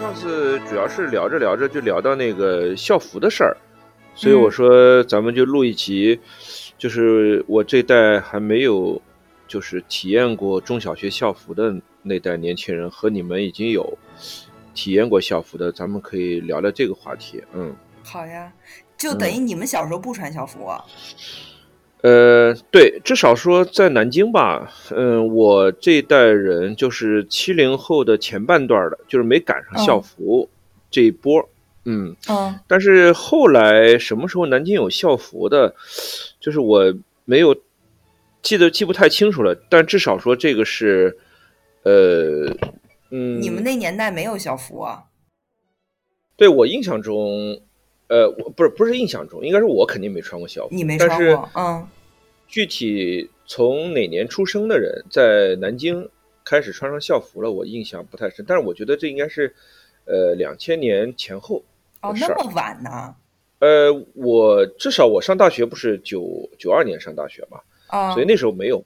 [0.00, 3.54] 上次主要是聊着聊着就聊到那个校服的事儿，
[4.14, 6.18] 所以我说咱们就录一集，
[6.78, 8.98] 就是我这代还没有
[9.46, 13.98] 就是体验过中小学校服的那代年轻人和你们已经有
[14.72, 17.44] 体验过校服的，咱们可以聊聊这个话题。
[17.52, 18.50] 嗯，好呀，
[18.96, 20.82] 就等于你们小时候不穿校服啊？
[22.02, 30.48] 呃，对，至少说在南京吧，嗯，我这一代人就是七零后的前半段的，就是没赶上校服
[30.90, 31.46] 这一波，
[31.84, 35.74] 嗯，嗯，但是后来什么时候南京有校服的，
[36.40, 36.94] 就是我
[37.26, 37.54] 没有
[38.40, 41.18] 记得记不太清楚了，但至少说这个是，
[41.82, 42.46] 呃，
[43.10, 45.04] 嗯，你们那年代没有校服啊？
[46.36, 47.60] 对我印象中。
[48.10, 50.74] 呃，我不是不是印象中，应该是我肯定没穿过校服。
[50.74, 51.86] 你没穿过，嗯。
[52.48, 56.08] 具体从哪年出生的人在南京
[56.44, 58.44] 开始穿上校服了，我印象不太深。
[58.48, 59.54] 但是我觉得这应该是，
[60.06, 61.62] 呃，两千年前后。
[62.02, 63.14] 哦，那么晚呢？
[63.60, 68.84] 呃，我至少我上大学不是九九二年上大学嘛，啊，所以那时候没有，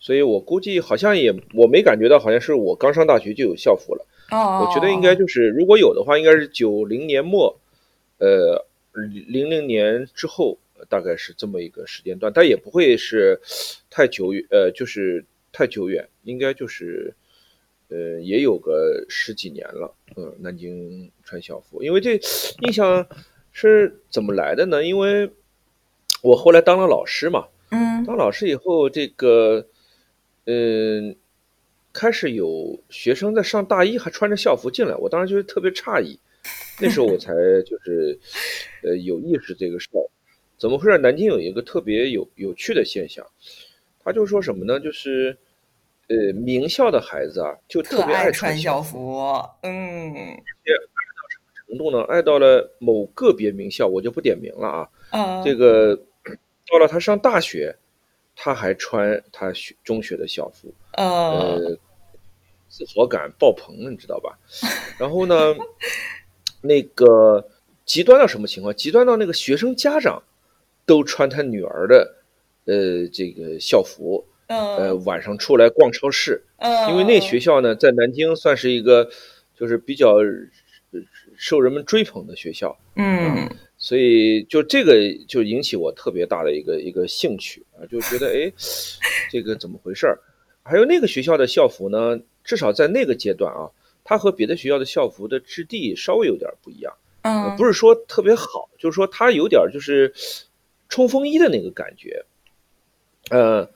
[0.00, 4.04] 所以我估计好像也我没感觉到，好像是我刚上大学就有校服了。
[4.32, 7.56] 哦，我觉得应该就是如果有的话，应该是九零年末。
[8.18, 10.58] 呃，零零年之后
[10.88, 13.40] 大概是这么一个时间段，但也不会是
[13.90, 17.14] 太久远，呃，就是太久远，应该就是
[17.88, 19.94] 呃，也有个十几年了。
[20.16, 22.20] 嗯，南京穿校服，因为这
[22.60, 23.06] 印象
[23.52, 24.84] 是怎么来的呢？
[24.84, 25.30] 因为
[26.22, 29.66] 我后来当了老师嘛，嗯，当老师以后，这个
[30.46, 31.16] 嗯，
[31.92, 36.20] 开始有学生在上大一还穿着校服进来，我当时就是特别诧异。
[36.80, 37.32] 那时候我才
[37.62, 38.18] 就是，
[38.82, 40.02] 呃，有意识这个事儿，
[40.58, 40.98] 怎么回事？
[40.98, 43.24] 南京有一个特别有有趣的现象，
[44.02, 44.80] 他就说什么呢？
[44.80, 45.36] 就是，
[46.08, 49.16] 呃，名校的孩子啊，就特别爱穿校服，
[49.62, 52.02] 嗯，爱到什么程度呢？
[52.04, 54.88] 爱到了某个别名校，我就不点名了啊。
[55.10, 55.96] 啊，这个
[56.70, 57.74] 到了他上大学，
[58.34, 61.78] 他还穿他学中学的校服，呃，
[62.68, 64.36] 自豪感爆棚，你知道吧？
[64.98, 65.54] 然后呢？
[66.64, 67.46] 那个
[67.84, 68.74] 极端到什么情况？
[68.74, 70.22] 极端到那个学生家长
[70.86, 72.14] 都穿他女儿的
[72.64, 76.42] 呃这个校服，呃晚上出来逛超市，
[76.88, 79.10] 因为那学校呢在南京算是一个
[79.54, 80.16] 就是比较
[81.36, 83.46] 受人们追捧的学校，嗯，
[83.76, 84.94] 所以就这个
[85.28, 88.50] 就引起我特别大的一个一个兴趣啊，就觉得哎
[89.30, 90.18] 这个怎么回事儿？
[90.62, 93.68] 还有那个学校的校服呢，至少在那个阶段啊。
[94.04, 96.92] 它和别的学校的校服的质地稍微有点不一样，
[97.22, 100.12] 嗯，不是说特别好，就是说它有点就是
[100.90, 102.24] 冲锋衣的那个感觉，
[103.30, 103.68] 呃，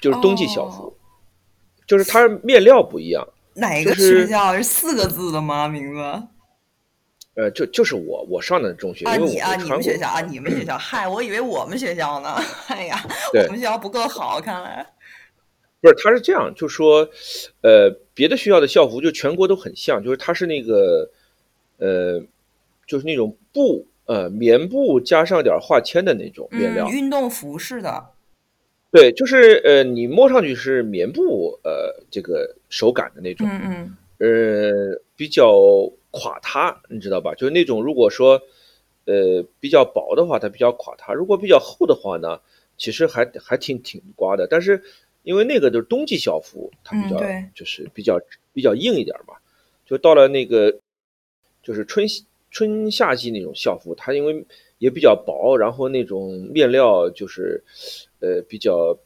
[0.00, 0.96] 就是冬季校服，
[1.86, 3.26] 就是它面料不一样。
[3.54, 5.66] 哪个学校是四个字的吗？
[5.66, 6.28] 名字？
[7.34, 12.36] 呃，就就是我我上的中学，啊你啊你们学校啊你们学校，嗨，我以为我们学校呢，
[12.68, 13.00] 哎呀，
[13.32, 14.86] 我们学校不够好，看来。
[15.80, 17.08] 不是，他是这样，就说，
[17.60, 21.08] 呃，别的学校的校服就全国都很像，就是它是那个，
[21.78, 22.20] 呃，
[22.84, 28.06] 就是那种布，呃，棉布加上点化纤的那种面料，运动服似的。
[28.90, 35.52] 对，就是呃，你摸上去是棉布，呃，这个手感的那种，嗯嗯，呃，比较
[36.10, 37.34] 垮塌，你知道吧？
[37.36, 38.40] 就是那种如果说，
[39.04, 42.40] 呃，比较薄的话，它比较垮塌；如果比较厚的话呢，
[42.76, 44.82] 其实还还挺挺刮的，但是。
[45.22, 47.18] 因为那个就是冬季校服，它比较
[47.54, 48.18] 就是比较
[48.52, 49.34] 比较硬一点嘛，
[49.84, 50.78] 就到了那个
[51.62, 52.06] 就是春
[52.50, 54.44] 春夏季那种校服，它因为
[54.78, 57.62] 也比较薄，然后那种面料就是
[58.20, 58.98] 呃比较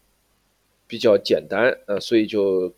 [0.87, 2.73] 比较简单，呃，所以就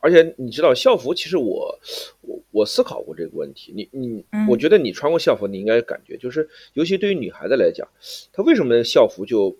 [0.00, 1.78] 而且你知道校服，其实我
[2.20, 7.88] 我我思考过这个问题，你你我觉得你穿过校服，你应该感觉就是，尤其对于女孩子来讲，
[8.32, 9.56] 她为什么校服就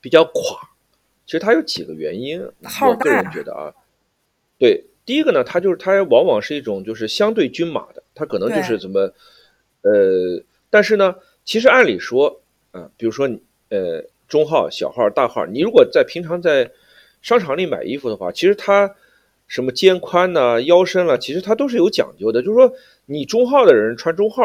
[0.00, 0.69] 比较垮？
[1.30, 2.44] 其实它有几个原因，
[2.88, 3.72] 我个人觉得啊，
[4.58, 8.98] 对，第一个呢，它就是它往往是一种就是相对均码的，它可能就是怎么，
[9.82, 12.40] 呃，但是呢，其实按理说
[12.72, 13.30] 啊，比如说
[13.68, 16.68] 呃中号、小号、大号，你如果在平常在
[17.22, 18.92] 商场里买衣服的话，其实它
[19.46, 22.42] 什么肩宽呐、腰身了，其实它都是有讲究的。
[22.42, 22.74] 就是说
[23.06, 24.42] 你中号的人穿中号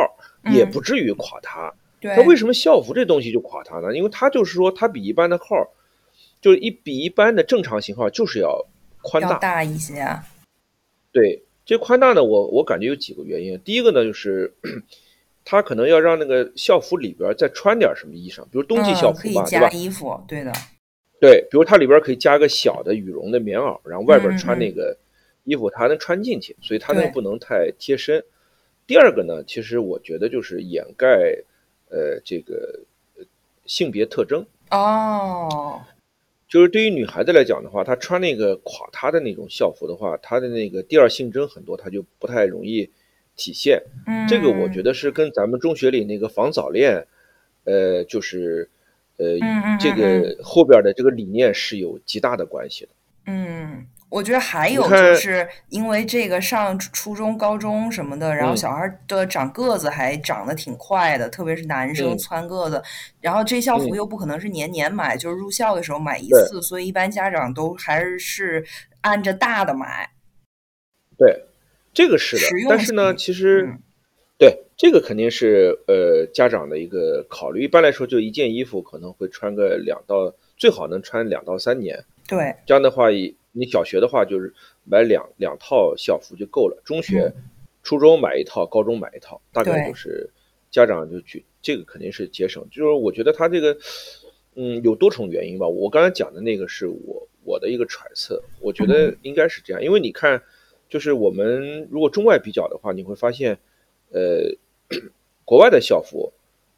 [0.54, 1.74] 也不至于垮塌，
[2.16, 3.92] 那为什么校服这东西就垮塌呢？
[3.96, 5.68] 因为它就是说它比一般的号。
[6.46, 8.64] 就是一比一般的正常型号就是要
[9.02, 10.24] 宽大大一些啊，
[11.12, 13.60] 对，这宽大呢，我我感觉有几个原因。
[13.62, 14.54] 第一个呢，就是
[15.44, 19.68] 它可能要让那个校服里边再穿点什么衣裳，比如冬季校服吧，对吧？
[19.72, 20.54] 衣服，对的，
[21.20, 24.96] 对，比如它里边可以加个小的羽绒的棉袄，然后外边穿那个
[25.46, 28.24] 衣服它能穿进去，所以它那个不能太贴身。
[28.86, 31.36] 第二个呢，其实我觉得就是掩盖，
[31.90, 32.82] 呃，这个
[33.66, 35.82] 性别特征哦。
[36.56, 42.90] 就是对于女孩子来讲的话，她穿那个垮塌的那种校服的话，她的那个第二性征很多，她就不太容易
[43.36, 43.84] 体现。
[44.08, 47.06] 嗯，这个我觉得是跟咱们中学里那个防早恋，
[47.66, 48.70] 呃，就是
[49.18, 49.38] 呃，
[49.78, 52.92] 这个后边的这个理念是有极大的关系的。
[53.26, 53.86] 嗯。
[54.16, 62.82] 我觉得还有就是因为这个上初中、高中什么的，然后小孩的长个子还长得挺快的，特别是男生蹿个子，
[63.20, 68.66] 然后这校服又不可能是年年买，就是入校的时候买一次，所以一般家长都还是
[69.02, 70.10] 按着大的买。
[71.18, 71.44] 对，
[71.94, 73.70] 这个是的，但是呢，其实
[74.38, 77.64] 对这个肯定是呃家长的一个考虑。
[77.64, 82.06] 一般来说，就一件衣服可能会穿个两到，最好能穿两到三年。
[82.26, 83.36] 对，这样的话以。
[83.58, 84.54] 你小学的话就是
[84.84, 87.34] 买两两套校服就够了，中学、
[87.84, 90.30] 初中买一套，高中买一套，大概就是
[90.70, 92.68] 家长就去这个肯定是节省。
[92.70, 93.78] 就是我觉得他这个，
[94.56, 95.66] 嗯，有多重原因吧。
[95.66, 99.82] 我刚才讲的那个是我我的一个揣测，我觉得应该是这样。
[99.82, 100.44] 因为你看，
[100.90, 103.58] 就是我们如果中外比较的话，你会发现，
[104.12, 104.52] 呃，
[105.46, 106.34] 国外的校服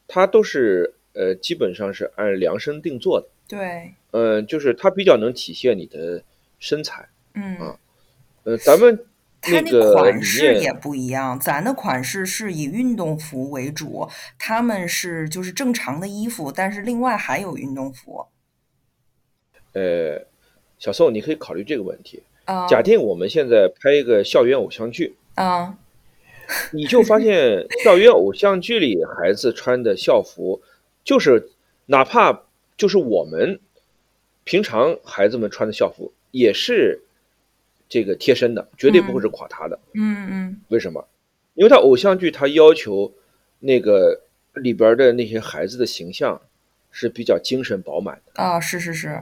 [0.08, 3.28] 它都是呃基本上是按量身定做的。
[3.48, 6.22] 对，嗯，就是它比较能体现你的。
[6.60, 7.80] 身材，嗯啊，
[8.44, 9.06] 呃，咱们
[9.42, 14.10] 它那个款式也不一样，咱的款式是以运动服为主，
[14.40, 18.26] 他们是就是正常的衣服，但是另外还有运动服。
[19.74, 20.26] 呃，
[20.80, 22.24] 小宋，你可以考虑这个问题。
[22.46, 25.78] 啊，假定我们现在拍一个校园偶像剧，啊，
[26.72, 30.62] 你就发现校园偶像剧里孩子穿的校服，
[31.04, 31.52] 就是
[31.86, 32.44] 哪怕
[32.78, 33.60] 就是我们
[34.46, 36.14] 平常孩子们穿的校服。
[36.38, 37.02] 也是
[37.90, 39.80] 这个贴身的，绝对不会是垮塌的。
[39.94, 40.62] 嗯嗯。
[40.70, 41.08] 为什么？
[41.56, 43.12] 因为他偶像剧，他要求
[43.60, 44.22] 那个
[44.54, 46.40] 里边的那些孩子的形象
[46.92, 48.44] 是比较精神饱满的。
[48.44, 49.20] 啊，是是是，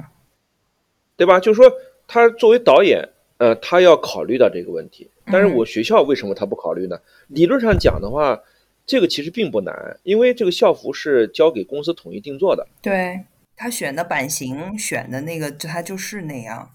[1.16, 1.40] 对吧？
[1.40, 1.72] 就是说，
[2.08, 3.08] 他作为导演，
[3.38, 5.10] 呃，他要考虑到这个问题。
[5.32, 7.00] 但是我学校为什么他不考虑呢？
[7.30, 8.44] 理论上讲的话，
[8.86, 12.68] 这个其实并不难，因为这个校服是交给公司统一定做的。
[12.82, 13.24] 对
[13.56, 16.75] 他选的版型，选的那个，他就是那样。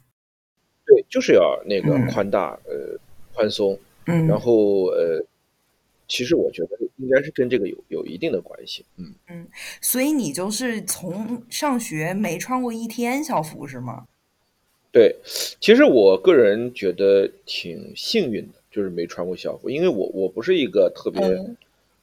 [1.11, 2.97] 对，就是要那个宽大，呃，
[3.35, 5.23] 宽松，嗯，然后呃，
[6.09, 9.47] 其实我觉得应该是跟这个有有一定的关系，嗯嗯，
[9.81, 14.07] 所以你就是从上学没穿过一天校服是吗？
[14.93, 15.15] 对，
[15.61, 21.21] 其实我个人觉得挺幸运的，就是没穿过校服，因为我我不是一个特别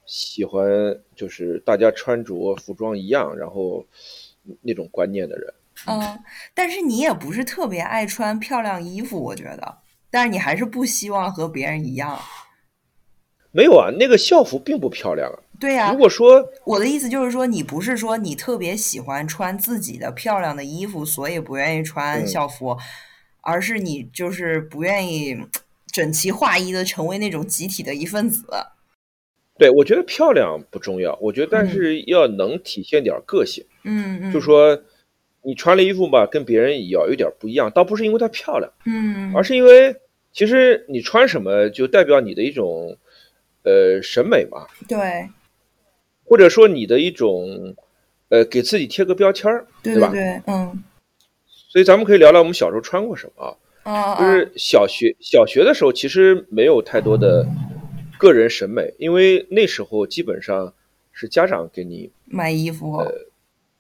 [0.06, 3.86] 喜欢就是大家穿着服装一样，然后
[4.62, 5.54] 那种观念的人。
[5.86, 6.20] 嗯，
[6.54, 9.78] 但是你也不是特别爱穿漂亮衣服，我觉得。
[10.10, 12.18] 但是你还是不希望和别人一样。
[13.52, 15.38] 没有啊，那个校服并不漂亮啊。
[15.60, 15.92] 对呀。
[15.92, 22.78] 如果说我的意思就是说，你不是说你特别喜欢穿自己的漂亮的衣服，所以不愿意穿校服，
[23.42, 25.38] 而是你就是不愿意
[25.92, 28.46] 整齐划一的成为那种集体的一份子。
[29.58, 33.66] 对，我觉得漂亮不重要，我觉得但是要能体现点个性。
[33.84, 34.34] 嗯嗯。
[34.34, 34.82] 就说。
[35.48, 39.96] 你穿了衣服吧，跟别人要有点不一样，倒不是因为它漂亮，嗯，而是因为
[40.34, 42.98] 其实你穿什么就代表你的一种
[43.64, 45.30] 呃审美嘛，对，
[46.26, 47.74] 或者说你的一种
[48.28, 50.10] 呃给自己贴个标签儿，对吧？
[50.10, 50.84] 对，嗯。
[51.70, 54.20] 所以咱们可以聊聊我们小时候穿过什么啊？
[54.20, 57.48] 就是小学小学的时候，其实没有太多的
[58.18, 60.74] 个人审美，因为那时候基本上
[61.14, 63.10] 是家长给你买衣服，呃，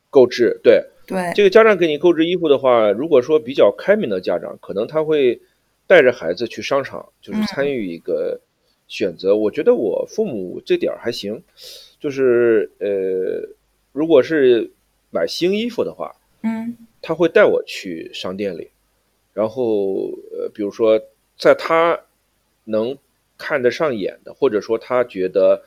[0.09, 0.81] 购置，对。
[1.07, 5.41] 对这个家长给你购置衣服的话，如果说比较开明的家长，可能他会
[5.87, 8.37] 带着孩子去商场，就是参与一个
[8.89, 9.33] 选择。
[9.37, 11.41] 我觉得我父母这点儿还行，
[11.97, 13.47] 就是呃，
[13.93, 14.69] 如果是
[15.09, 18.69] 买新衣服的话，嗯，他会带我去商店里，
[19.33, 21.01] 然后呃，比如说
[21.37, 21.97] 在他
[22.65, 22.97] 能
[23.37, 25.63] 看得上眼的，或者说他觉得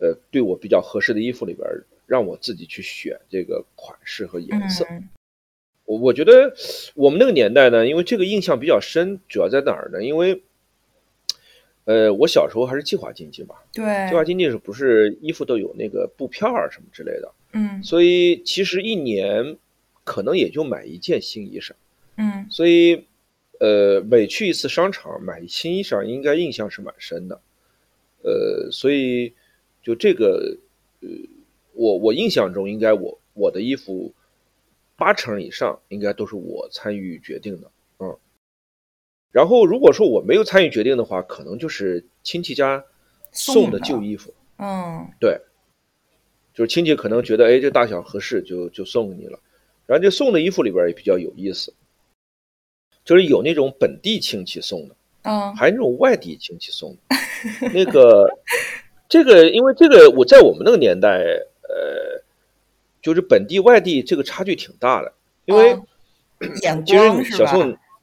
[0.00, 1.64] 呃对我比较合适的衣服里边。
[2.06, 4.86] 让我自己去选这个款式和颜色。
[5.86, 6.54] 我我觉得
[6.94, 10.02] 我们那个年代呢，因为这个印象比较深，主要在哪儿呢？
[10.02, 10.42] 因为，
[11.84, 13.56] 呃，我小时候还是计划经济嘛。
[13.70, 13.84] 对。
[14.08, 17.32] 计划经济是不是衣服都有那个布票啊什么之类的？
[17.52, 17.82] 嗯。
[17.82, 19.58] 所以其实一年
[20.04, 21.72] 可能也就买一件新衣裳。
[22.16, 22.46] 嗯。
[22.50, 23.04] 所以，
[23.60, 27.38] 呃，每去一次商场买新衣裳，应该印象是蛮深的。
[28.22, 29.34] 呃，所以
[29.82, 30.56] 就这个，
[31.02, 31.08] 呃。
[31.74, 34.12] 我我印象中，应该我我的衣服
[34.96, 38.16] 八成以上应该都是我参与决定的，嗯。
[39.32, 42.84] 然后如果说我没有参与决定的话，可能就是亲戚家
[43.32, 44.32] 送的旧衣服。
[44.58, 45.36] 嗯，对，
[46.54, 49.38] 就是亲戚可能觉得哎这大小合适，就就送给你了。
[49.86, 51.74] 然后这送的衣服里边也比较有意思，
[53.04, 57.16] 就是有那种本地亲戚送的，嗯，还有那种外地亲戚送的。
[57.74, 58.26] 那个
[59.08, 61.22] 这个，因为这个我在我们那个年代，
[61.68, 62.22] 呃，
[63.02, 65.12] 就是本地外地这个差距挺大的，
[65.44, 65.78] 因为
[66.62, 67.54] 眼光是吧？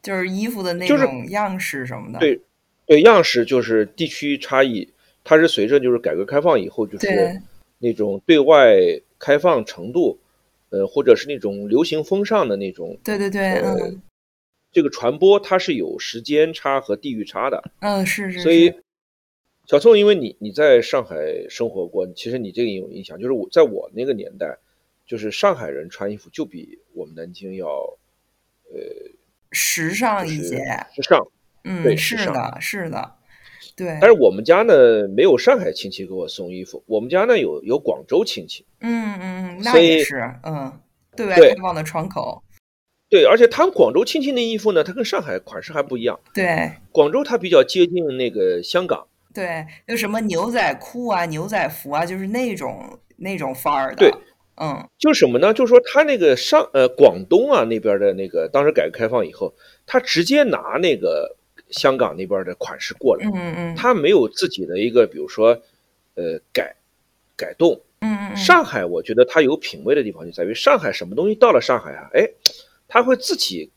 [0.02, 2.42] 就是衣服的那种样式什么的，对，
[2.88, 4.92] 对，样式就是地区差异，
[5.24, 7.40] 它是随着就是改革开放以后，就是
[7.78, 8.76] 那种对外
[9.20, 10.18] 开放程度，
[10.72, 14.02] 呃，或者是那种流行风尚的那种，对对对，嗯，
[14.72, 18.74] 这个传播它是有时间差和地域差的，嗯，是是，所以
[19.72, 21.16] 小宋，因为你你在上海
[21.48, 24.58] 生活过，其实你这个也有印象，就是我在我那个年代，
[25.08, 27.68] 就是上海人穿衣服就比我们南京要，
[28.74, 28.82] 呃。
[29.54, 30.58] 时尚一些，
[30.94, 31.26] 时尚，
[31.64, 33.16] 嗯，对，是的，是的，
[33.78, 33.98] 对。
[34.02, 40.70] 但是我们家呢，没有上海亲戚给我送衣服，我们家呢有有广州亲戚，嗯嗯，那也是，嗯，
[41.16, 42.44] 对外开放的窗口。
[43.10, 46.20] 对，而且他们广州亲戚的衣服呢，它跟上海款式还不一样。
[46.34, 49.08] 对，广州它比较接近那个香港。
[49.34, 53.96] 对，就什么牛仔裤啊、牛仔服啊，就是那种那种范儿的。
[53.96, 54.14] 对。
[54.58, 55.52] 嗯，就什么呢？
[55.52, 59.52] 就是说他那个上呃广东啊那边的那个，当时改革开放以后，
[59.88, 61.36] 他直接拿那个
[61.72, 65.60] 香港那边的款式过来，嗯嗯，他没有自己的一个，比如说
[66.14, 66.76] 呃改
[67.36, 72.30] 改动，嗯嗯，上海我觉得他有品位的地方就在于上海什么东西到了上海啊，哎，
[72.88, 73.72] 他会自己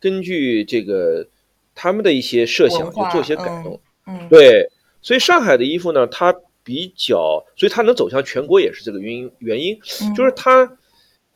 [0.00, 1.26] 根据这个
[1.74, 4.70] 他们的一些设想去做一些改动，嗯，对，
[5.02, 6.34] 所以上海的衣服呢，它。
[6.64, 9.28] 比较，所以它能走向全国也是这个原因。
[9.40, 9.76] 原因
[10.14, 10.78] 就是它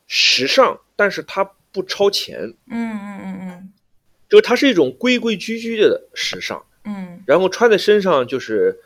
[0.07, 1.43] 时尚，但是它
[1.73, 2.39] 不超前。
[2.71, 3.73] 嗯嗯嗯嗯，
[4.29, 6.63] 就是它是一种规规矩矩的时尚。
[6.85, 8.79] 嗯，然后穿在身上就是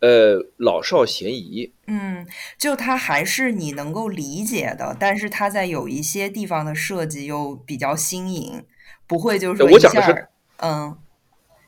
[0.00, 1.72] 呃老少咸宜。
[1.86, 2.26] 嗯，
[2.58, 8.62] 就它还是你能够理解的，但是它在有一些地方的设计又比较新颖，
[9.06, 10.28] 不会就是我讲的是
[10.58, 10.98] 嗯。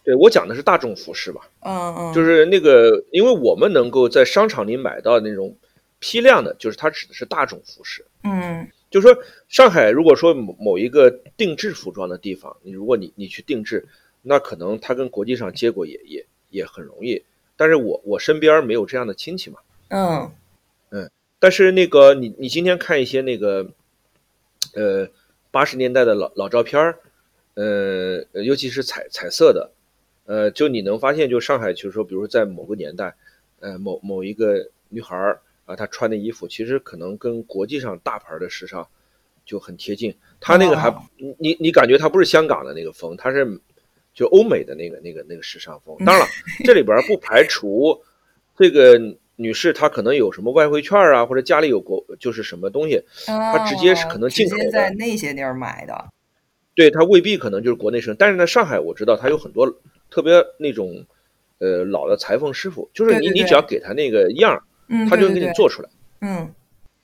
[0.08, 5.54] 对我讲的是大众服饰吧，嗯嗯，就是那个，因为我们能够在商场里买到那种
[5.98, 13.86] 批量的，就是它指的是大众服饰，嗯，就是说上海如果说某某一个定制服装的地方，你如果你你去定制，
[14.22, 17.22] 那可能它跟国际上接轨也也也很容易，
[17.54, 20.30] 但是我我身边没有这样的亲戚嘛，嗯。
[20.90, 23.68] 嗯，但是那个你你今天看一些那个，
[24.72, 25.06] 呃
[25.50, 26.98] 八十年代的老老照片儿，
[27.52, 29.70] 呃尤其是彩彩色的。
[30.28, 33.14] 呃，就你能发现，就上海，就是说，比如在某个年代，
[33.60, 38.86] 呃，某某一个女孩儿啊，她穿的衣服，其实可能跟国际上大牌的时尚
[39.46, 40.14] 就很贴近。
[40.38, 40.94] 她那个还，
[41.38, 43.58] 你你感觉她不是香港的那个风，她是
[44.12, 45.96] 就欧美的那个那个那个时尚风。
[46.04, 46.26] 当然了，
[46.62, 47.98] 这里边不排除
[48.54, 49.00] 这个
[49.36, 56.04] 女士她可能有什么外汇券啊，或者家里有国就是什么东西，她直接是可能进口的，在那些地儿买的。
[56.74, 59.74] 对，她未必可能就是国内生，但是呢，上海我知道她有很多。
[60.10, 61.04] 特别那种，
[61.58, 64.62] 呃，老的裁缝师傅，就是你，你只要给他那个样儿，
[65.08, 65.88] 他就给你做出来。
[66.20, 66.52] 嗯，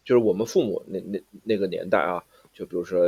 [0.04, 3.00] 就是我们父母那那那个年代啊，就比如说，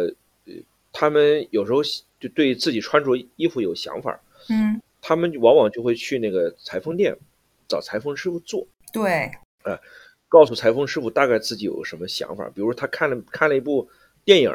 [0.47, 0.55] 呃，
[0.93, 1.83] 他们有时候
[2.21, 7.17] 就对自己穿着衣服有想法，嗯，他们往往就会去那个裁缝店
[7.69, 8.67] 找裁缝师傅做。
[8.93, 9.31] 对，
[9.65, 9.79] 呃，
[10.29, 13.88] 告诉裁缝师傅大概自己有什么想法，比如他看了看了一部
[14.25, 14.53] 电影，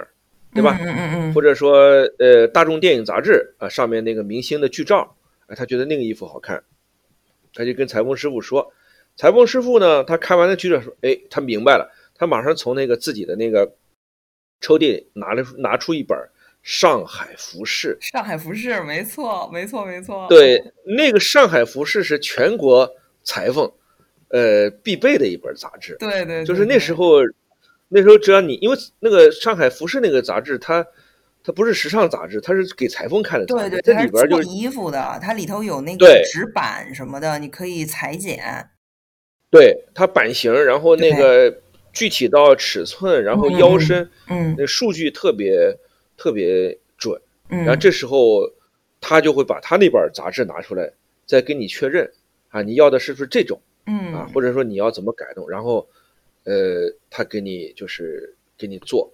[0.54, 0.78] 对吧？
[0.80, 1.74] 嗯嗯嗯，或者说，
[2.20, 5.16] 呃，大众电影杂志啊，上面那个明星的剧照。
[5.56, 6.64] 他觉得那个衣服好看，
[7.54, 8.74] 他就跟裁缝师傅说。
[9.18, 13.76] 裁缝师傅呢，他看完了剧照说：“哎，他明白了。”他马上从那个自己的那个
[14.62, 16.18] 抽屉里拿了拿出一本
[16.64, 17.98] 《上海服饰》。
[18.12, 20.28] 上海服饰，没错，没错，没错。
[20.30, 22.90] 对，那个《上海服饰》是全国
[23.24, 23.70] 裁缝
[24.30, 25.98] 呃必备的一本杂志。
[26.00, 27.18] 对对，就是那时候，
[27.90, 30.88] 那时候只要你因为那个《上海服饰》那个杂志，它。
[31.44, 33.46] 它不是时尚杂志，它是给裁缝看的。
[33.46, 38.70] 对对，这里边就是衣服的，它里头有那个纸板什么的，你可以裁剪。
[39.50, 45.78] 对它版型，然后那个具体到尺寸，然后腰身，嗯，那数据特别
[46.16, 47.20] 特别准。
[47.50, 48.50] 然后这时候
[49.02, 50.90] 他就会把他那本杂志拿出来，
[51.26, 52.10] 再跟你确认
[52.50, 53.60] 啊，你要的是不是这种？
[53.88, 55.50] 嗯啊，或者说你要怎么改动？
[55.50, 55.86] 然后
[56.44, 59.12] 呃，他给你就是给你做。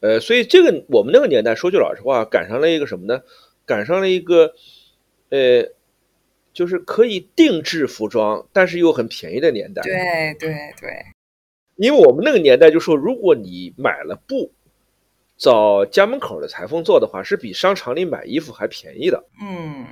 [0.00, 3.22] 呃，所以这个我们那个年代，说句老实话，赶上了一个什么呢？
[3.66, 4.54] 赶上了一个，
[5.30, 5.64] 呃，
[6.52, 9.82] 就是可以定制服装，但是又很便宜的年代。
[9.82, 10.90] 对对对。
[11.76, 14.52] 因为我们那个年代就说，如果你买了布，
[15.36, 19.24] 找家门口的裁缝做的话，是比商场里买衣服还便宜的。
[19.40, 19.86] 嗯，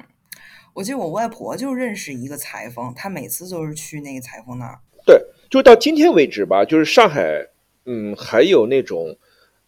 [0.74, 4.80] 我记得我外婆就认识一个裁缝，她每次都是去那个裁缝那儿。
[5.06, 7.46] 对，就到今天为止吧，就是上海，
[7.84, 9.16] 嗯，还有那种，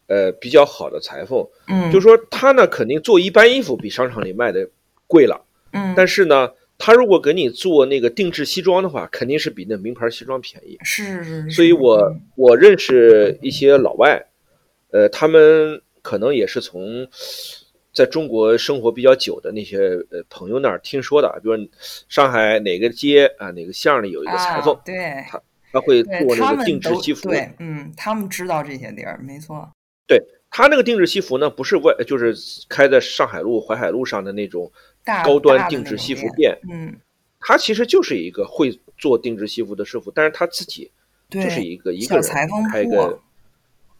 [0.08, 4.68] 呃，比较好的裁缝，嗯，就说他呢，肯定做一般衣服比商场里卖的
[5.06, 5.40] 贵了，
[5.72, 10.76] 嗯，但是呢，他如果给你做那个定制西装的话，肯定是比那名牌西装便宜。
[10.82, 11.50] 是是是。
[11.50, 14.26] 所以我我认识一些老外，
[14.90, 17.06] 呃，他们可能也是从。
[17.90, 19.78] 在中国生活比较久的那些
[20.12, 21.56] 呃朋友那儿听说的，比如
[22.08, 29.68] 上海哪个街啊哪个巷里有一个裁缝，对，他他会做那个定制西服，对，嗯，他们知道这些地儿，没错。
[30.08, 32.34] 对他那个定制西服呢，不是外，就是
[32.68, 34.72] 开在上海路、淮海路上的那种
[35.24, 36.96] 高端定制西服店，嗯，
[37.38, 40.90] 他其实就是一个会做定制西服的师傅，但是他自己
[41.30, 42.24] 就是一个一个人
[42.72, 43.20] 开一个。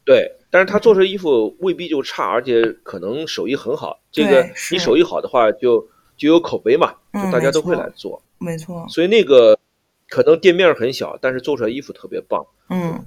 [0.05, 4.01] 对，但是他做出衣服未必就差，而且可能手艺很好。
[4.11, 8.23] 这个你手艺好的话，就就有口碑嘛，就大家都会来做。
[8.39, 8.87] 没错。
[8.89, 9.59] 所以那个
[10.09, 12.43] 可能店面很小，但是做出来衣服特别棒。
[12.71, 13.05] 嗯，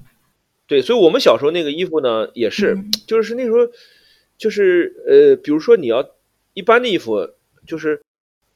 [0.71, 3.57] 对，所以我们小时候那个衣服呢，也是，就是那时候，
[4.37, 6.11] 就是呃，比如说你要
[6.53, 7.29] 一般的衣服，
[7.67, 8.01] 就是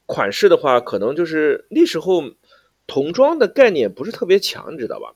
[0.05, 2.23] 款式的话，可能就是那时候
[2.87, 5.13] 童装的概念不是特别强，你知道吧？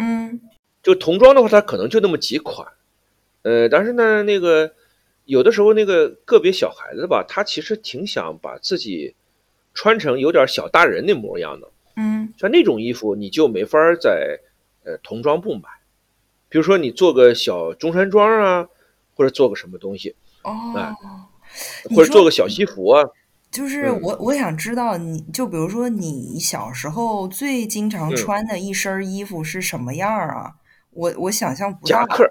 [0.00, 0.40] 嗯。
[0.82, 2.66] 就童装的话，它可能就那么几款，
[3.42, 4.74] 呃，但是呢，那个
[5.26, 9.14] 有的时候那个个别小孩子吧，他其实挺想把自己
[9.72, 14.40] 穿成有点小大人那模样的，嗯，像那种衣服你就没法在
[14.84, 15.68] 呃童装部买，
[16.54, 18.68] 比如说你做个小中山装啊，
[19.16, 20.14] 或者做个什么东西，
[20.44, 20.72] 哦，
[21.96, 23.02] 或者做个小西服啊，
[23.50, 30.52] 就是我我想知道，你就比如说你小时候最经常穿的一身衣服是什么样啊？
[30.92, 32.24] 我我想象不到夹克，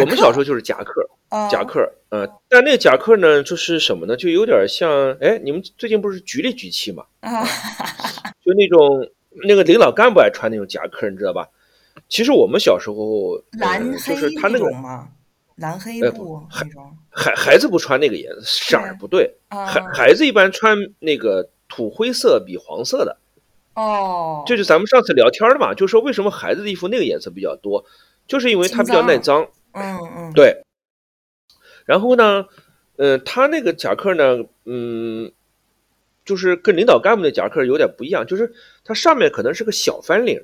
[0.00, 1.06] 我们小时候就是夹克，
[1.50, 4.16] 夹克，嗯，但那个夹克呢，就是什么呢？
[4.16, 7.04] 就有点像，哎，你们最近不是局里局气嘛？
[7.20, 7.44] 啊，
[8.42, 9.06] 就那种
[9.46, 11.46] 那个领导干部爱穿那种夹克，你知道吧？
[12.08, 14.14] 其实我们小时候蓝黑
[14.50, 15.08] 那种吗？
[15.56, 16.96] 蓝黑布那种。
[17.10, 19.34] 孩孩子不穿那个颜色，色儿不对。
[19.48, 23.16] 孩孩子一般穿那个土灰色比黄色的。
[23.74, 27.84] 哦，这就咱们上次聊天的嘛，就说为什么孩子的衣服那个颜色比较多，
[28.26, 29.46] 就是因为它比较耐脏。
[29.72, 30.62] 嗯嗯，对。
[31.84, 32.46] 然后呢，
[32.96, 35.30] 嗯，他那个夹克呢，嗯，
[36.24, 38.52] 就是跟领导干部的夹克有点不一样，就是
[38.84, 40.42] 它上面可能是个小翻领，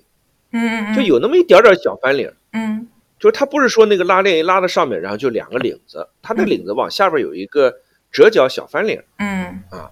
[0.53, 2.31] 嗯嗯，就有那么一点点小翻领。
[2.53, 7.75] 嗯，就是它不是说那个拉链一拉到上面，然后就两个领子，它那领子往下边有一个
[8.11, 9.03] 折角小翻领。
[9.19, 9.91] 嗯啊。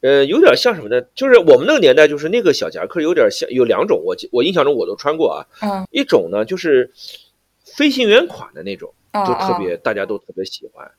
[0.00, 1.00] 呃，有点像什么呢？
[1.14, 5.46] 就是我们那个年代，就是那个小夹克有点像，有两种，我我印象中我都穿过啊。
[5.62, 5.86] 嗯。
[5.90, 6.92] 一种呢，就是
[7.64, 10.90] 飞行员款的那种，就特别大家都特别喜欢。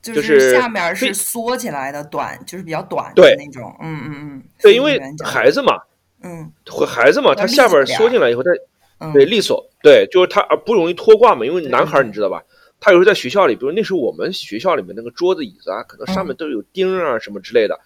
[0.00, 3.74] 就是下面是缩起来的短，就是比较短的那种。
[3.82, 4.42] 嗯嗯嗯。
[4.62, 5.76] 对，因为孩子嘛，
[6.22, 6.52] 嗯，
[6.86, 11.44] 孩子嘛，他下边缩进来以后，他对利索，对，就是他不容易脱挂嘛。
[11.46, 12.42] 因为男孩你知道吧？
[12.80, 17.78] 他有时候在学校里，比如那时候我们学校里面那个桌子椅子啊，可能上面都有钉啊什么之类的。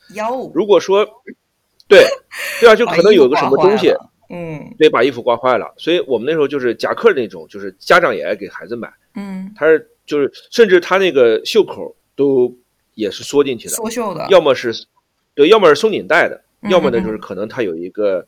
[0.54, 1.02] 如果说，
[1.88, 2.06] 对，
[2.60, 3.94] 对啊，就可能有个什么东西，
[4.28, 5.72] 嗯，对，把衣服挂坏了。
[5.78, 8.92] 所以我们那时候就是夹克那种，就是家长也爱给孩子买。
[9.14, 12.54] 嗯，他是就是甚至他那个袖口都
[12.94, 14.72] 也是缩进去的，缩袖的，要么是，
[15.34, 16.38] 对，要么是松紧带的，
[16.70, 18.26] 要么呢就是可能它有一个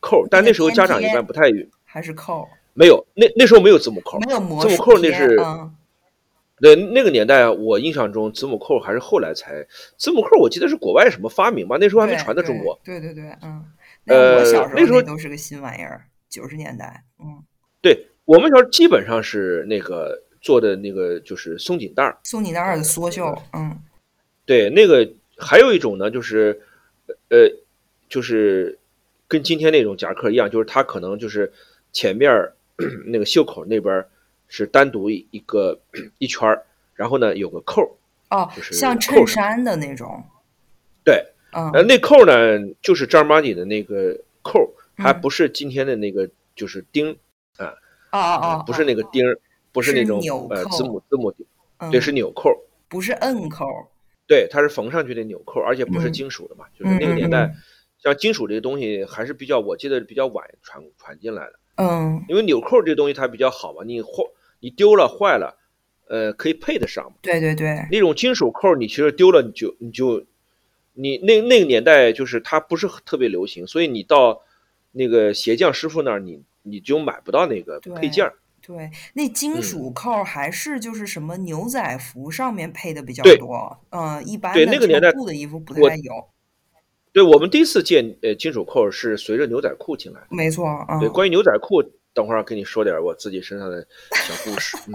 [0.00, 0.26] 扣。
[0.30, 1.42] 但那时候家长一般不太
[1.84, 5.38] 还是扣，没有，那那时候没有字母扣，没有字母扣那是。
[6.60, 9.64] 对那个年代，我印象中字母扣还是后来才
[9.96, 11.76] 字母扣，我记得是国外什么发明吧？
[11.78, 12.76] 那时候还没传到中国。
[12.82, 13.64] 对对对，嗯。
[14.06, 14.42] 呃，
[14.74, 17.40] 那时候都是个新玩意儿，九十年代，嗯。
[17.80, 23.78] 对我们小时候基本上是那个做的那个就是松紧带儿松紧带儿的缩袖，嗯。
[24.44, 26.60] 对，那个还有一种呢，就是
[27.28, 27.48] 呃，
[28.08, 28.78] 就是
[29.26, 31.52] 跟今天那种夹克一样，就是它可能就是
[31.92, 32.30] 前面
[33.06, 34.04] 那个袖口那边。
[34.50, 35.78] 是单独一个
[36.16, 37.90] 一圈儿，然后呢有个扣儿，
[38.34, 40.24] 哦，就是像衬衫的那种。
[41.04, 47.14] 对，嗯，呃，那扣呢就是正儿八经的那个扣儿，还不是今天的那个就是钉
[47.58, 47.76] 啊，
[48.10, 49.38] 哦哦哦，不是那个钉儿，
[49.70, 50.18] 不是那种
[50.48, 51.44] 呃字母字母钉，
[51.90, 52.50] 对，是纽扣，
[52.88, 53.66] 不是摁扣，
[54.26, 57.54] 对，它是缝上去的纽扣，而且不是金属的嘛，就是那个年代，
[58.02, 64.08] 像金属这个东西还是比较，我记得比较晚传传进来的，嗯，因为纽扣这东西它比较好嘛，你坏
[64.60, 65.58] 你丢了坏了，
[66.08, 67.12] 呃，可以配得上。
[67.20, 70.24] 对对对，那种金属扣，你其实丢了，你就你就
[70.94, 74.42] 你那那个年代就是它不是特别流行，所以你到
[74.92, 78.34] 那个鞋匠师傅那儿，你你就买不到那个配件儿。
[78.60, 86.28] 对，那金属扣还是就是什么牛仔服上面配的比较多，嗯，一般对那个年代布的衣服不太有。
[87.12, 90.66] 对我们第一次见呃金属扣是随着牛仔裤进来的，没错。
[91.00, 94.76] 对，关于牛仔裤，等会儿跟你说点我自己身上的小故事。
[94.86, 94.94] 嗯，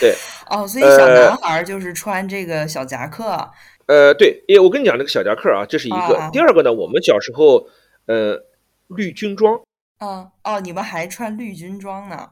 [0.00, 0.14] 对。
[0.50, 3.50] 哦，所以小男孩就是穿这个小夹克。
[3.86, 6.30] 呃，对，因为我跟你讲那个小夹克啊，这是一个。
[6.32, 7.68] 第二个呢，我们小时候，
[8.06, 8.38] 呃，
[8.88, 9.60] 绿军装。
[10.00, 12.30] 嗯，哦，你们还穿绿军装呢？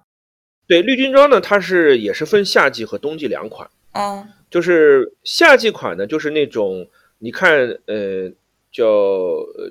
[0.68, 3.68] 对，绿军装呢，它是也是分夏季和冬季两款。
[3.92, 6.86] 啊，就是夏季款呢，就是那种
[7.18, 8.30] 你看，呃，
[8.76, 8.84] 叫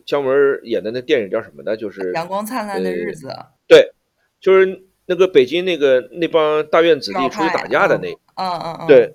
[0.04, 1.78] 姜文演的那电影叫什么的？
[1.78, 3.28] 就是《阳光灿烂的日子》。
[3.68, 3.91] 对，
[4.39, 9.13] 就是那个北京那个那帮大院子弟出去打架的那，嗯嗯嗯，对，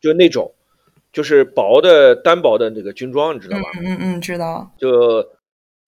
[0.00, 0.54] 就那种，
[1.12, 3.64] 就是薄的单薄的那个军装，你知道吧？
[3.84, 4.70] 嗯嗯，知道。
[4.78, 5.26] 就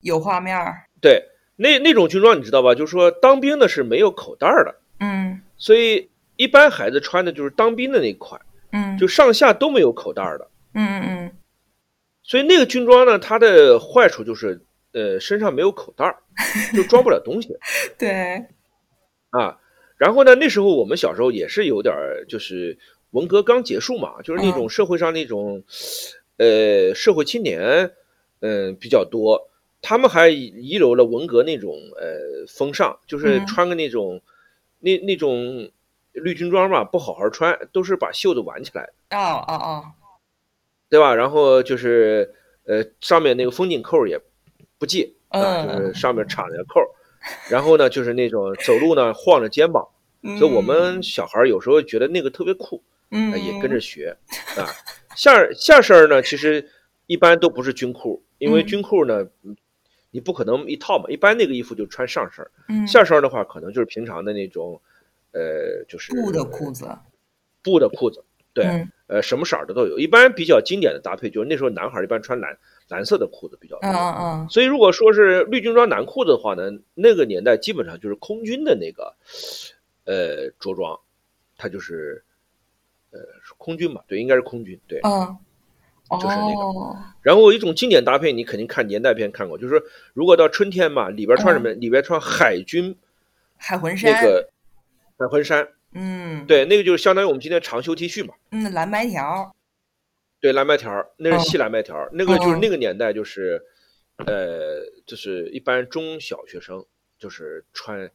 [0.01, 0.59] 有画面。
[1.01, 1.23] 对，
[1.55, 2.75] 那那种军装你知道吧？
[2.75, 4.75] 就是说当兵的是没有口袋的。
[4.99, 5.41] 嗯。
[5.57, 8.41] 所以一般孩子穿的就是当兵的那款。
[8.73, 11.33] 嗯，就上下都没有口袋的，嗯嗯嗯，
[12.27, 14.61] 所以那个军装呢，它的坏处就是，
[14.93, 16.17] 呃，身上没有口袋儿，
[16.75, 17.57] 就装不了东西。
[17.97, 18.45] 对，
[19.31, 19.57] 啊，
[19.97, 21.95] 然后呢，那时候我们小时候也是有点
[22.29, 22.77] 就是
[23.13, 25.63] 文革刚结束嘛，就是那种社会上那种，
[26.39, 27.93] 呃，社会青年，
[28.41, 29.49] 嗯，比较多，
[29.81, 34.21] 他们还遗留了文革那种呃风尚，就是穿个那种，
[34.81, 35.71] 那那种。
[36.19, 38.89] 绿军装嘛，不好好穿，都是把袖子挽起来。
[39.11, 39.85] 哦哦哦，
[40.89, 41.15] 对吧？
[41.15, 44.21] 然后就是呃，上面那个风景扣也
[44.79, 46.81] 不系，啊，就是上面插那个扣。
[47.51, 49.87] 然后呢，就是那种走路呢晃着肩膀，
[50.39, 54.17] 所以我们小孩有时候觉得那个特别酷，嗯，也跟着学
[54.57, 54.67] 啊。
[55.17, 56.69] 下下身呢，其实
[57.07, 59.27] 一般都不是军裤，因为军裤呢，
[60.11, 61.07] 你不可能一套嘛。
[61.09, 64.81] 一般那个衣服就穿上身，嗯，下身的话可能就是平常的那种。
[65.33, 66.89] 呃，就是布的裤子，
[67.63, 68.25] 布的裤子，
[68.57, 69.99] 对，呃，什么色儿的都有。
[69.99, 72.57] 一般比较经典的搭配就是那时候男孩一般穿蓝
[72.89, 73.91] 蓝色的裤子比较多。
[73.91, 74.49] 嗯嗯。
[74.49, 79.15] 所以如果说是绿军装男裤子的话呢，那个年代基本上就是空军的那个
[80.07, 80.99] 呃着装，
[81.59, 82.25] 它就是
[83.11, 83.21] 呃
[83.59, 85.37] 空军嘛，对，应该是空军，对，嗯，
[86.19, 86.97] 就是那个。
[87.21, 89.83] 然后一种经典搭配，你肯定看年代片看过，就是
[90.15, 91.69] 如果到春天嘛，里边穿什么？
[91.73, 92.97] 里边穿海军
[93.59, 94.49] 海魂衫那个。
[95.19, 95.67] 海魂衫，
[95.99, 99.57] 嗯，对，那个就是相当于我们今天长袖 T 恤嘛，嗯，蓝白条，
[100.41, 103.63] 对，蓝白条，那是细蓝白条，那个就是那个年代就是，
[104.27, 106.85] 呃，就是一般中小学生
[107.19, 108.11] 就是穿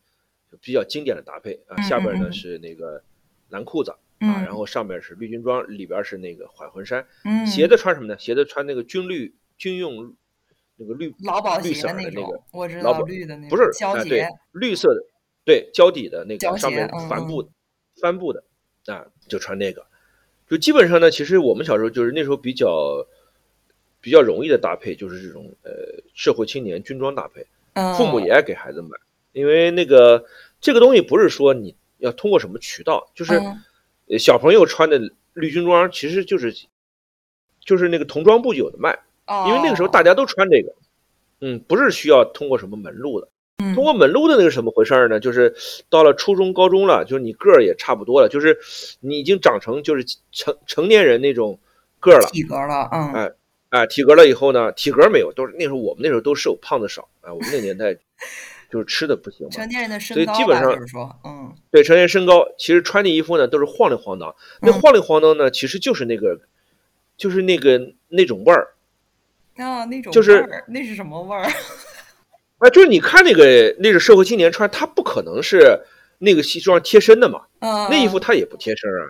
[0.61, 3.01] 比较经典的搭配啊，下边呢是那个
[3.49, 3.89] 蓝裤子
[4.19, 8.15] 啊，然后上面是绿军装，里边是那个海魂衫，嗯，鞋子穿什么呢？
[8.19, 10.15] 鞋子穿那个军绿军用
[10.75, 15.01] 那个绿劳保绿色的那个，我知道绿的那不是胶鞋，绿色的。
[15.43, 17.49] 对胶底的那个上面帆布
[18.01, 18.43] 帆布的
[18.87, 19.85] 啊，就穿那个，
[20.49, 23.05] 就基本上呢，其实我们小时候就是那时候比较
[24.01, 25.71] 比较容易的搭配，就是这种呃
[26.15, 27.45] 社会青年军装搭配，
[27.95, 28.89] 父母也爱给孩子买，
[29.31, 30.25] 因为那个
[30.59, 33.39] 这个东西不是说你要通过什么渠道，就是
[34.17, 34.99] 小朋友穿的
[35.33, 36.53] 绿军装，其实就是
[37.59, 38.99] 就是那个童装部有的卖，
[39.47, 40.73] 因为那个时候大家都穿这个，
[41.39, 43.29] 嗯，不是需要通过什么门路的。
[43.73, 45.19] 通过门路的那个什么回事呢？
[45.19, 45.53] 就是
[45.89, 48.57] 到了初中、高中了，就是你个儿也差不多了，就是
[48.99, 51.59] 你已经长成就是成成年人那种
[51.99, 53.31] 个儿了，体格了，嗯，哎
[53.69, 57.93] 哎，体格了以后呢，体格没有，都是那时候我们那时候都瘦，胖子少，哎，我们那年代
[58.69, 66.39] 就是吃的不行嘛，成年人的身高，所以基本上就是说，嗯，对，成年人身高，其实穿的衣服呢都是晃里晃荡，那晃里晃荡呢，其实就是那个
[67.15, 68.73] 就是那个那种味儿，
[69.55, 71.49] 啊，那种就是那是什么味儿？
[72.61, 75.79] 啊，就是你看那个那个社会青年穿，他不可能是
[76.19, 79.09] 那个西装贴身的嘛，那衣服他也不贴身啊，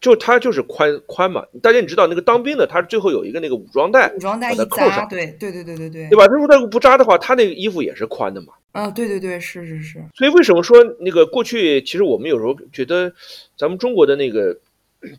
[0.00, 1.44] 就他就是宽宽嘛。
[1.62, 6.26] 大家你知道那个当兵的，他最后有一个那个武装带，武装带一扣上，对对对对对对，对吧？
[6.26, 8.52] 如果他不扎的话，他那个衣服也是宽的嘛。
[8.72, 10.04] 啊，对对对，是是是。
[10.16, 13.12] 所以为什么说那个过去，其实我们有时候觉得
[13.56, 14.58] 咱们中国的那个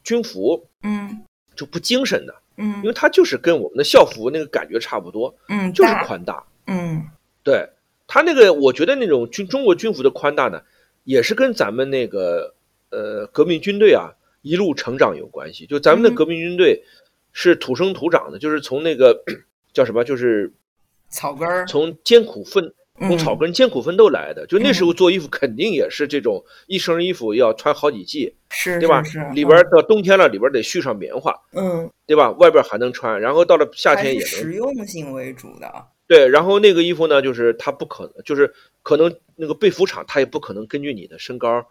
[0.04, 1.22] 军服，嗯，
[1.56, 7.02] 就不精神的，嗯，因为它就是跟我们的校服那个感觉差不多，嗯，就是宽大，嗯。
[7.44, 7.70] 对
[8.08, 10.62] 他那个，我觉得那种军中国军服的宽大呢，
[11.04, 12.54] 也是跟咱们那个
[12.90, 15.66] 呃革命军队啊一路成长有关系。
[15.66, 16.84] 就咱们的革命军队
[17.32, 19.24] 是土生土长的，就是从那个
[19.74, 20.52] 叫什么，就是
[21.10, 24.46] 草根儿，从艰苦奋从草根艰苦奋斗来的。
[24.48, 29.04] 就那时候做衣服肯定也是这种一身衣服要穿好几季，是，对吧？
[29.04, 32.32] 是里边到冬天了，里边得续上棉花，嗯，对吧？
[32.32, 35.72] 外边还能穿，然后到了夏天也能实用性为主的。
[36.10, 41.68] 对，然后那个衣服呢，就是它不可能，就是可能那个被服厂，它也不可能根据你的身高、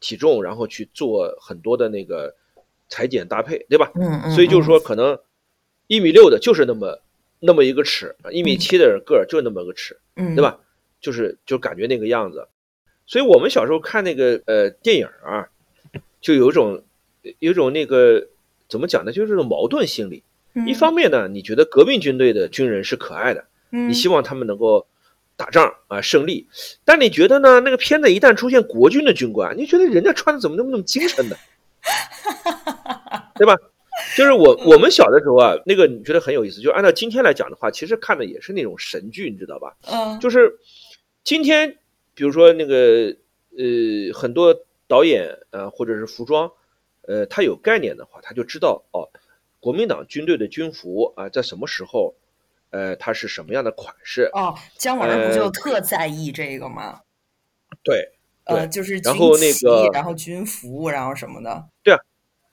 [0.00, 2.34] 体重，然后去做很多的那个
[2.88, 3.92] 裁剪搭配，对吧？
[3.94, 4.32] 嗯嗯。
[4.32, 5.16] 所以就是说，可能
[5.86, 7.00] 一米六的就是那么
[7.38, 10.58] 那么一个尺，一米七的人个儿就那么个尺，嗯，对吧？
[11.00, 12.48] 就是就感觉那个样子。
[13.06, 15.48] 所以我们小时候看那个呃电影啊，
[16.20, 16.82] 就有一种
[17.38, 18.26] 有一种那个
[18.68, 19.12] 怎么讲呢？
[19.12, 20.24] 就是这种矛盾心理。
[20.66, 24.86] 一方面呢，你觉得革命军队的军人是可爱的，你希望他们能够
[25.36, 26.48] 打仗啊胜利。
[26.84, 27.60] 但你觉得呢？
[27.60, 31.36] 那个片子一旦出现国军的军官，你觉得人家穿的怎么那么那么精神呢？
[33.36, 33.56] 对吧？
[34.14, 36.60] 就是我我们小的时候啊，那个你觉得很有意思。
[36.60, 39.74] 就按照今天来讲的话，其实看的也是那种神剧，你知道吧？
[39.90, 40.58] 嗯，就是
[41.24, 41.78] 今天，
[42.14, 43.14] 比如说那个
[43.56, 44.54] 呃，很多
[44.86, 46.50] 导演呃，或者是服装，
[47.02, 49.08] 呃，他有概念的话，他就知道哦，
[49.60, 52.14] 国民党军队的军服啊，在什么时候，
[52.70, 54.28] 呃，它是什么样的款式？
[54.32, 57.00] 哦，姜文不就特在意这个吗？
[57.82, 58.12] 对，
[58.44, 61.68] 呃，就是然后那个，然后军服，然后什么的。
[61.82, 61.98] 对啊。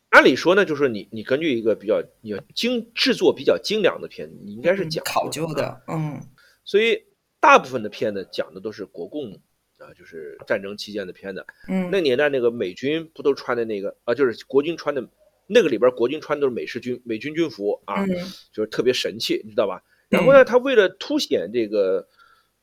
[0.09, 6.21] 按理说呢，就是你你根据一个比较你精制作比较精良的片子，你应该是讲考究的，嗯。
[6.63, 7.03] 所以
[7.39, 9.33] 大部分的片子讲的都是国共
[9.79, 11.43] 啊，就是战争期间的片子。
[11.67, 11.89] 嗯。
[11.91, 15.03] 那年代那个美军不都穿的那个啊，就是国军穿的
[15.47, 18.05] 那个里边国军穿的都是美式军美军军服啊，
[18.51, 19.81] 就是特别神气，你知道吧？
[20.13, 22.07] 然后呢，他为了凸显这个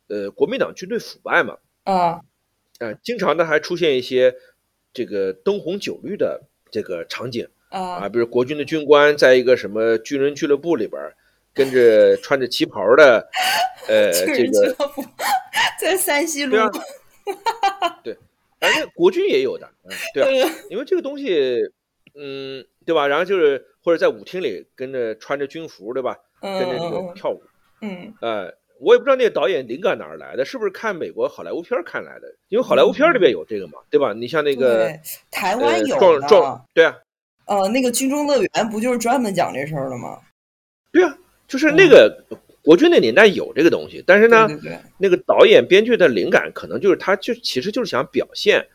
[0.08, 2.20] 呃国民党军队腐败嘛，啊，
[2.78, 4.34] 呃，经常呢还出现一些
[4.94, 6.46] 这个灯红酒绿的。
[6.72, 11.02] 这个场景啊，比如国军的军官在一个什么军人俱乐部里边，
[11.52, 13.28] 跟着穿着旗袍的，
[13.88, 14.76] 呃， 这个
[15.80, 16.56] 在山西路，
[18.04, 18.16] 对，
[18.60, 19.68] 反正国军也有的，
[20.14, 21.68] 对啊， 因为这个东西，
[22.14, 23.07] 嗯，对吧？
[23.07, 26.16] 然后就是或者在舞厅里跟着穿着军服，对吧？
[26.40, 27.42] 跟着这个跳舞，
[27.83, 32.35] 嗯，呃，我也不知道那个导演灵感哪儿来的，是不是看美国好莱坞片看来的？
[32.49, 34.14] 因为好莱坞片里边有这个嘛，对吧？
[34.14, 34.90] 你像那个
[35.31, 36.96] 台湾有撞撞，对啊，
[37.44, 40.18] 呃，那个军中乐园不就是专门讲这事儿的吗？
[40.90, 42.25] 对啊，就是那个
[42.62, 44.49] 国军那年代有这个东西，但是呢，
[44.96, 48.66] 那个导演编剧的灵感可能就是他就其实就是想表现，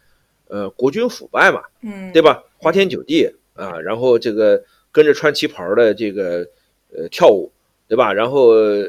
[0.47, 2.43] 呃，国军腐败嘛，嗯，对吧？
[2.57, 6.47] 花天酒地啊，然后这个跟着穿旗袍的这个
[6.95, 7.51] 呃跳舞。
[7.87, 8.11] 对吧？
[8.11, 8.47] 然后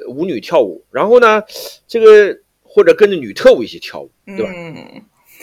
[0.08, 1.42] 舞女跳舞，然后呢，
[1.86, 4.50] 这个或者跟着女特务一起跳舞，对吧？
[4.56, 4.74] 嗯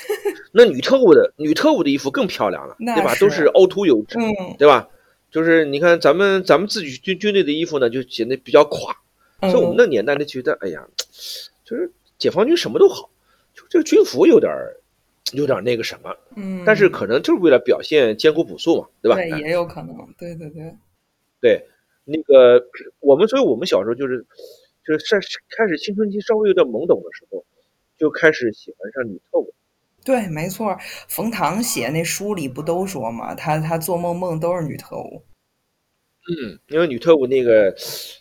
[0.51, 3.13] 那女特务的女特务的衣服更漂亮了，对吧？
[3.19, 4.17] 都是凹凸有致，
[4.57, 4.89] 对吧？
[5.29, 8.97] 就是你看咱们咱们自己军军队的衣服呢，就显得比较垮。
[9.41, 10.83] 所以我们那年代就觉得，哎呀，
[11.63, 13.11] 就是解放军什么都好，
[13.53, 14.51] 就这个军服有点
[15.31, 16.15] 有点那个什么。
[16.35, 16.63] 嗯。
[16.65, 19.15] 但是可能就是为了表现艰苦朴素嘛，对吧？
[19.15, 19.95] 对，也有可能。
[20.17, 20.75] 对对对。
[21.39, 21.67] 对。
[22.05, 22.61] 那个
[22.99, 24.25] 我们，所以我们小时候就是，
[24.85, 27.45] 就是开始开始青春期稍微有点懵懂的时候，
[27.97, 29.53] 就开始喜欢上女特务。
[30.03, 35.23] 对，没错，冯唐写那书里不都说嘛，他他做梦梦都是女特务。
[36.27, 37.73] 嗯，因为女特务那个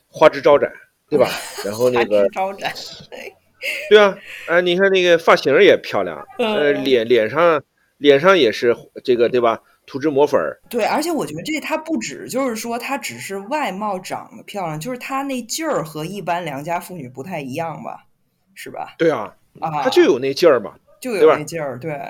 [0.06, 0.72] 花枝招展，
[1.08, 1.28] 对吧？
[1.66, 2.72] 然后那个招展，
[3.10, 3.34] 对
[3.98, 7.62] 啊，哎，你看那个发型也漂亮， 呃，脸脸上
[7.98, 9.60] 脸上也是这个，对吧？
[9.84, 18.06] 涂脂抹粉儿，对，而且我觉得这他不止，就是说他只是外貌长得漂亮，就是他那劲儿和一般良家妇女不太一样吧，
[18.54, 18.94] 是吧？
[18.96, 22.00] 对啊，啊，他就有那劲儿嘛，就有那劲儿，对，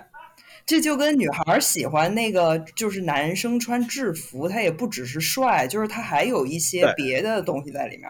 [0.66, 8.08] 这就跟女孩喜欢那个，就是男生穿制服，他也不只是帅，就是他还有一些别的东西在里面。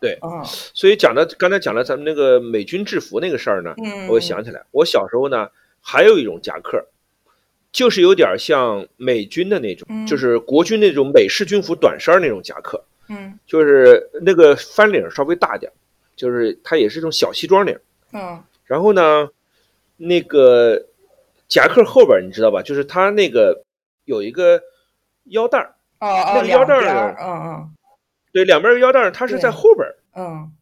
[0.00, 0.18] 对
[0.74, 5.48] 所以讲到刚才讲了咱们那个美军制服那个事儿呢，嗯，我想起来，我小时候呢
[5.80, 6.84] 还有一种夹克。
[7.72, 15.70] 就是有点像美军的那种，就是国军那种美式军服短衫那种夹克，嗯，就是那个翻领稍微大点，
[16.14, 17.78] 就是它也是一种小西装领，
[18.14, 19.28] 嗯，然后呢，
[19.98, 20.86] 那个
[21.48, 22.62] 夹克后边你知道吧？
[22.62, 23.62] 就是它那个
[24.06, 24.58] 有一个
[25.24, 27.70] 腰带儿，哦哦，那个腰带儿，嗯嗯，
[28.36, 30.52] 对，两边腰带儿，它是在后边，嗯，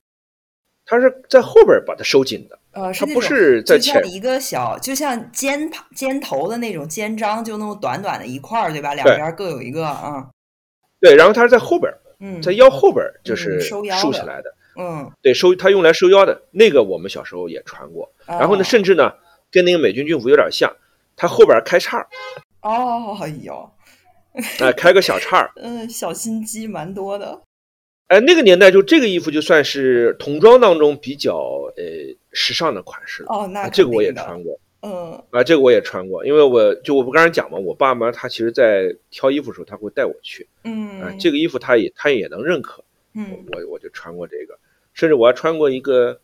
[0.87, 2.57] 它是在后边把它收紧的。
[2.71, 8.95] 呃，它不是在前一个小，就像肩肩头的那种肩章，就那么短短的一块儿，对吧？
[8.95, 10.25] 两边各有一个嗯。
[11.01, 18.09] 对，然后它是在后边，嗯，在腰后边就是收腰竖起来的，嗯，对，收它用来收腰的那个，我们小时候也穿过。
[18.25, 19.13] 然后呢，甚至呢，
[19.51, 20.73] 跟那个美军军服有点像，
[21.17, 22.07] 它后边开叉儿。
[22.61, 23.69] 哦，哎呦，
[24.61, 25.51] 哎，开个小叉儿。
[25.57, 27.43] 嗯，小心机蛮多的。
[28.09, 31.35] 哎，那个年代就这个衣服就算是童装当中比较
[31.77, 31.83] 呃
[32.33, 33.29] 时尚的款式了。
[33.31, 34.61] 哦，那这个我也穿过。
[34.83, 40.47] 嗯，啊，这个我也穿过，因为我就我不刚才讲嘛，我爸妈他其实在挑衣服的时候他会带我去。
[40.65, 42.85] 嗯，啊，这个衣服他也他也能认可。
[43.15, 44.59] 嗯，我我就穿过这个，
[44.93, 46.21] 甚至我还穿过一个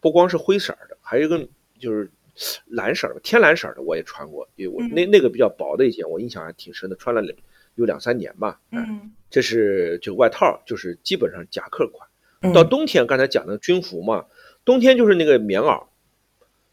[0.00, 1.46] 不光是灰色的，还有一个
[1.78, 2.10] 就是
[2.66, 4.48] 蓝色的天蓝色的，我也穿过。
[4.56, 7.20] 因为我那那个比较薄的一件，我印象还挺深的，穿了
[7.74, 8.60] 有两三年吧。
[8.70, 12.08] 嗯，这是就外套，就是基本上夹克款。
[12.52, 14.26] 到冬天，刚才讲的军服嘛，
[14.64, 15.84] 冬天就是那个棉袄，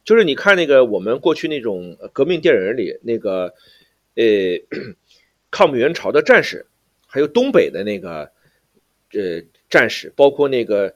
[0.03, 3.53] 就是你看那个我们过去那种革命电影里那个，
[4.15, 4.23] 呃，
[5.51, 6.65] 抗美援朝的战士，
[7.05, 8.31] 还有东北的那个，
[9.13, 10.95] 呃，战士，包括那个，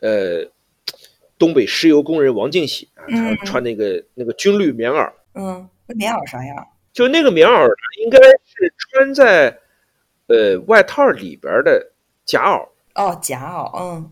[0.00, 0.50] 呃，
[1.36, 5.12] 东北石油工人王进喜啊，他穿那个那个军绿棉袄。
[5.34, 6.66] 嗯，那棉袄啥样？
[6.96, 7.68] 就那个棉袄
[8.02, 9.58] 应该是穿在，
[10.28, 11.92] 呃，外套里边的
[12.24, 12.66] 夹袄。
[12.94, 14.10] 哦，夹袄，嗯。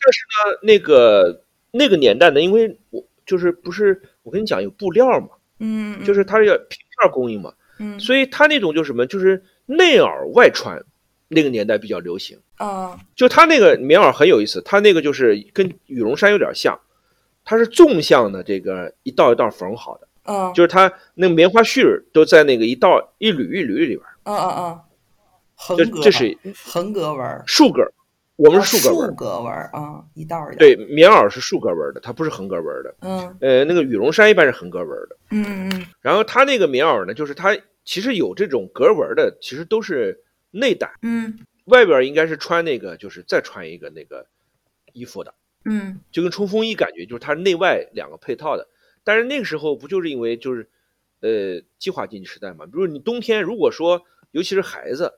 [0.00, 10.82] 但是呢，那个那个年代呢，因为我就是不是我跟你讲有布料嘛，嗯，就是它要平片供应嘛，嗯，所以它那种就什么，就是内袄外穿，
[11.28, 12.98] 那个年代比较流行啊。
[13.14, 16.80] 就它那个棉袄很有意思，它那个就是跟羽绒衫有点像，
[17.44, 24.80] 它是纵向的，这个一道一道缝好的，嗯，就是它那个棉花絮都在那个一道一缕一缕里边，嗯嗯嗯，
[25.54, 27.82] 横格，这是横格纹，竖格。
[28.36, 30.54] 我们是竖格纹，竖格纹啊，一道儿。
[30.56, 32.94] 对，棉袄是竖格纹的，它不是横格纹的。
[33.00, 35.16] 嗯，呃，那个羽绒衫一般是横格纹的。
[35.30, 35.86] 嗯嗯。
[36.02, 40.90] 然后它那个棉袄呢，就是它其实有这种格纹的，其实都是内胆。
[41.00, 41.38] 嗯。
[41.64, 44.26] 外边应该是穿那个，就是再穿一个那个
[44.92, 45.32] 衣服的。
[45.64, 45.98] 嗯。
[46.12, 48.68] 就跟冲锋衣感觉，就是它内外两个配套的。
[49.06, 50.68] 但是那个时候不就是因为就是，
[51.20, 52.66] 呃，计划经济时代嘛？
[52.66, 55.14] 比如你冬天如果说，尤其是孩子。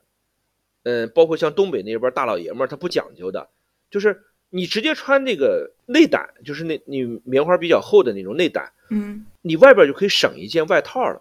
[0.83, 3.49] 嗯，包括像东北那边大老爷们儿，他不讲究的，
[3.91, 11.19] 就是你直接穿那个内胆，就是那你棉花比较厚的那种内胆，嗯，你外边就可以省一件外套了。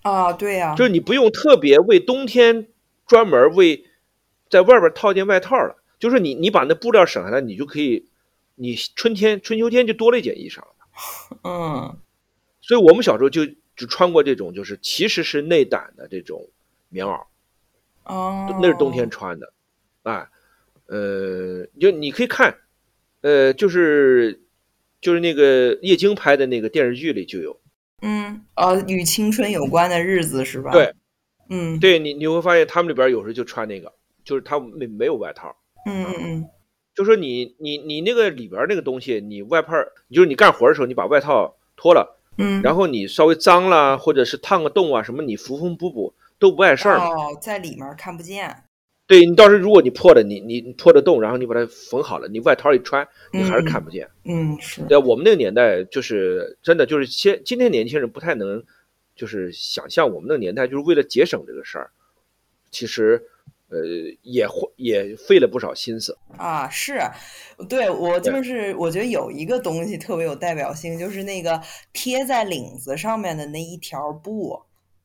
[0.00, 2.68] 啊，对呀，就是你不用特别为冬天
[3.06, 3.84] 专门为
[4.48, 8.08] 在外边套件外套了，就是你你把那布料省下来，你就可以，
[8.54, 10.74] 你春天春秋天就多了一件衣裳了。
[11.44, 11.96] 嗯，
[12.60, 16.48] 所以我们小时候就就穿过这种，就是其实是内胆的这种
[16.88, 17.24] 棉袄。
[18.04, 19.52] 哦，那是冬天穿的，
[20.02, 20.28] 啊，
[20.86, 22.56] 呃，就你可以看，
[23.20, 24.42] 呃，就是
[25.00, 27.60] 就是那个叶京拍的那个电视剧里就有，
[28.02, 30.72] 嗯，呃，与青春有关的日子是吧？
[30.72, 30.92] 对，
[31.50, 33.92] 嗯，对你你会发现他们里边有时候就穿那个，
[34.24, 35.54] 就是他没没有外套，
[35.86, 36.48] 嗯嗯嗯，
[37.00, 39.74] 就说你你你那个里边那个东西，你外派，
[40.10, 46.12] 就是你干活的时候你把外套脱了，嗯，然后你稍微脏了或者是烫个洞啊什么，你缝缝补补。
[46.38, 48.64] 都不碍事儿哦，在里面看不见。
[49.06, 54.08] 对你到时候如果你破了，你你破的洞，然后你把它缝好了，你外套一穿，你还是看不见。
[54.24, 54.80] 嗯，是。
[54.88, 58.64] 对，我们那个年代就是真的，就是现今天年轻人不太能，
[59.14, 61.90] 就是想象我们那个年代，就是为了节省这个事儿，
[62.70, 63.22] 其实
[63.70, 63.78] 呃
[64.22, 66.68] 也也费了不少心思啊。
[66.68, 67.00] 是，
[67.68, 71.60] 对我就是我觉得有一个东西特别有代表性，就是那个
[71.92, 74.60] 贴在领子上面的那一条布。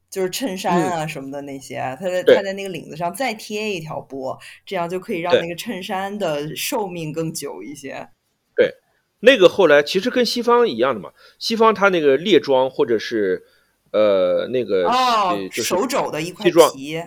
[0.08, 4.34] 就是衬衫啊什么的那些，他在他在那个领子上再贴一条布，
[4.66, 8.08] 这样就可以让那个衬衫的寿命更久一些。
[8.56, 8.74] 对，
[9.20, 13.44] 那个后来其实跟西方一样的嘛，西方它那个列装或者是
[13.92, 17.04] 呃那个哦手肘的一块皮，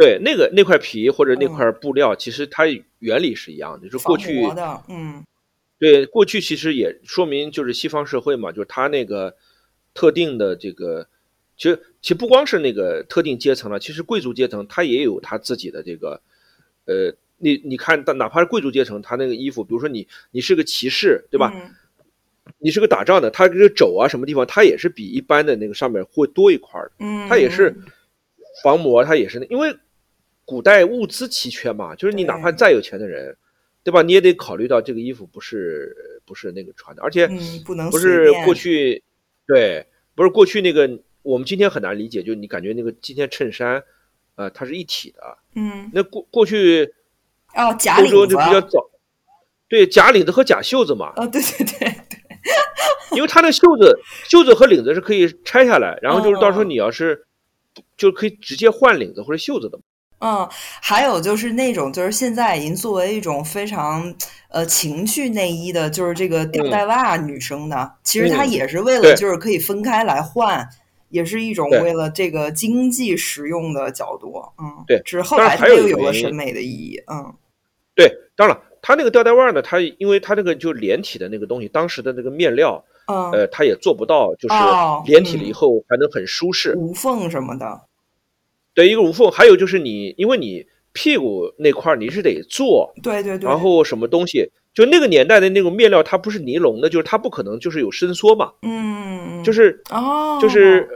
[0.00, 2.64] 对，那个那块皮或者那块布料，其实它
[3.00, 5.22] 原理是一样的，就是过去的，嗯，
[5.78, 9.36] 对，过去其实也说明就是西方社会嘛，就是它那个
[9.92, 11.06] 特定的这个。
[11.58, 16.22] 其实，其实不光是那个特定阶层了，其实贵族阶层他也有他自己的这个，
[16.86, 21.52] 呃，你你看，哪怕是贵族阶层，他那个衣服，比如说你你是个骑士，对吧？
[22.60, 26.92] 你是个打仗的，他这个肘啊什么地方，他也是比一般的那个上面会多一块的。
[27.00, 27.76] 嗯，他也是
[28.62, 29.76] 防磨，他也是因为
[30.50, 33.36] 古代物资奇缺嘛，就是你哪怕再有钱的人，
[33.84, 34.02] 对吧？
[34.02, 35.94] 你也得考虑到这个衣服不是
[36.26, 37.30] 不是那个穿的，而且
[37.64, 39.00] 不能不是过去
[39.46, 39.86] 对，
[40.16, 40.90] 不是过去那个。
[41.22, 43.80] 我们今天很难理解，就你感觉那个今天衬衫，
[44.34, 45.38] 呃，它是一体的。
[45.54, 45.88] 嗯。
[45.94, 46.92] 那过过去，
[47.54, 48.16] 哦，假领子。
[48.16, 48.90] 欧洲就比较早，
[49.68, 51.12] 对，假领子和假袖子嘛。
[51.14, 52.18] 哦，对对对对。
[53.14, 57.24] 因为它那袖子、袖子和领子是可以拆下来，然后就是到时候你要是，
[57.96, 59.78] 就可以直接换领子或者袖子的。
[60.20, 60.48] 嗯，
[60.80, 64.14] 还有就是那种，就是现在已经作为一种非常
[64.48, 70.68] 呃情趣内衣的，就是这个吊带袜，女生的，其实它也是为了就是可以分开来换。
[71.12, 77.34] 也是一种为了这个经济实用的角度，嗯，对，只是后来它又有了审美的意义，嗯，
[77.96, 84.54] 对，当然了，它那个吊带袜呢，它因为它那个就连体的那个东西，当时的那个面料，嗯，呃，它也做不到，就是
[85.04, 87.80] 连体了以后还能很舒适，无缝什么的，
[88.80, 100.88] 对，一个无缝，还有就是你，因为你屁股那块你是得做，对对对，然后什么东西，就那个年代的那种面料，它不是尼龙的，就是它不可能就是有伸缩嘛，嗯，就是哦，就是。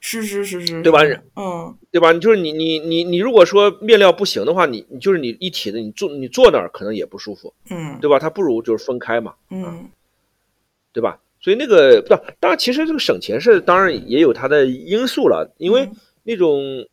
[0.00, 1.00] 是是是是，对吧？
[1.34, 2.12] 嗯，对吧？
[2.14, 8.16] 就是你你你你如果说面料不行的话，你你就是你一体的，你坐你坐那儿可能也不舒服，嗯，对吧？
[8.16, 9.88] 它不如就是分开嘛，嗯，
[10.92, 11.18] 对吧？
[11.40, 15.90] 所以那个不，当然其实这个省钱是当然也有它的因素了，因为
[16.22, 16.86] 那种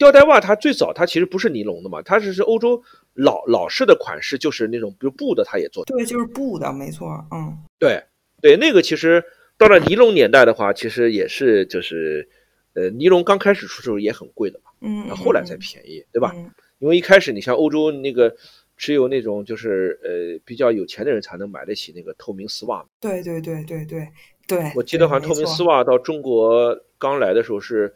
[0.00, 2.82] 吊带袜它最早它其实不是尼龙的嘛，它只是欧洲
[3.12, 8.02] 老老式的款式，就是那种比如布的，它也做，对，就是布的，没错，嗯，对
[8.40, 9.22] 对，那个其实
[9.58, 12.26] 到了尼龙年代的话，其实也是就是
[12.72, 16.34] 呃，尼龙刚开始出时候也很贵的嘛，嗯，后来才便宜，对吧？
[16.78, 18.34] 因为一开始你像欧洲那个。
[18.80, 22.82] 只有那种就是呃比较有钱的人才能买得起那个透明丝袜。
[22.98, 24.08] 对对对对对
[24.50, 24.72] 对。
[24.74, 27.92] 我记得好像透明丝袜到中国刚来的时候是，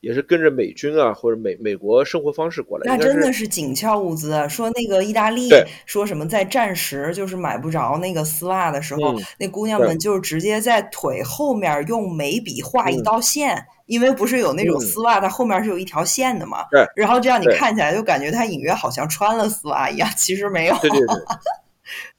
[0.00, 2.84] 也是跟着美军啊或者美美国生活方式过来。
[2.86, 4.32] 那真的是紧俏物资。
[4.48, 5.50] 说那个意大利
[5.84, 13.66] 说什么在战时就是买不着那个丝袜的时候，那姑娘们就是直接在腿后面用眉笔画一道线。
[13.86, 16.64] 因为不是有那种丝袜，它后面是有一条线的嘛？
[16.72, 16.84] 对。
[16.96, 20.76] 然后这样你看起来就感觉它隐约好像穿了丝袜一样，其实没有。
[20.78, 21.06] 对对对。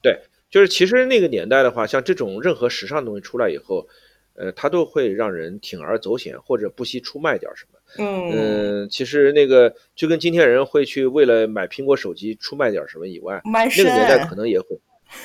[0.00, 3.86] 对，就是其实那个年代的话，像这种任何时尚东西出来以后，
[4.34, 7.78] 呃，它都会让人铤而走险或者不惜出卖点什么。
[7.98, 8.30] 嗯。
[8.32, 14.78] 嗯，其实那个就跟今天人会去为了买苹果手机出卖点什么以外，那个年代可能也会。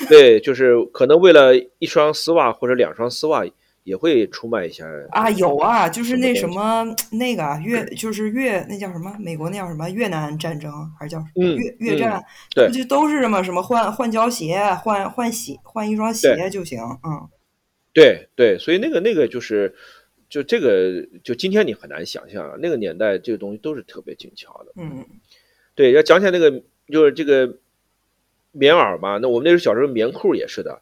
[0.09, 3.45] 对，就是可能为了一双丝袜或者两双丝袜。
[3.83, 12.23] 也会出卖一下啊，有啊，就是那什么那个越就是越那叫什么美国那叫什么越南战争还是叫越越战，
[12.55, 17.27] 对，就都是什么什么换换胶鞋，换换鞋换一双鞋就行，嗯，
[17.91, 19.75] 对对，所以那个那个就是
[20.29, 25.05] 就这个就今天你很难想象，那个年代这个东西都是特别精巧的，嗯，
[25.75, 27.57] 对，要讲起来那个就是这个
[28.53, 30.81] 棉袄嘛，那我们那时候小时候棉裤也是的，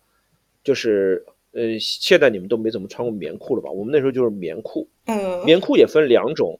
[0.64, 1.26] 就是。
[1.54, 3.70] 呃，现在你们都没怎么穿过棉裤了吧？
[3.70, 6.58] 我们那时候就是棉裤，嗯，棉裤也分两种，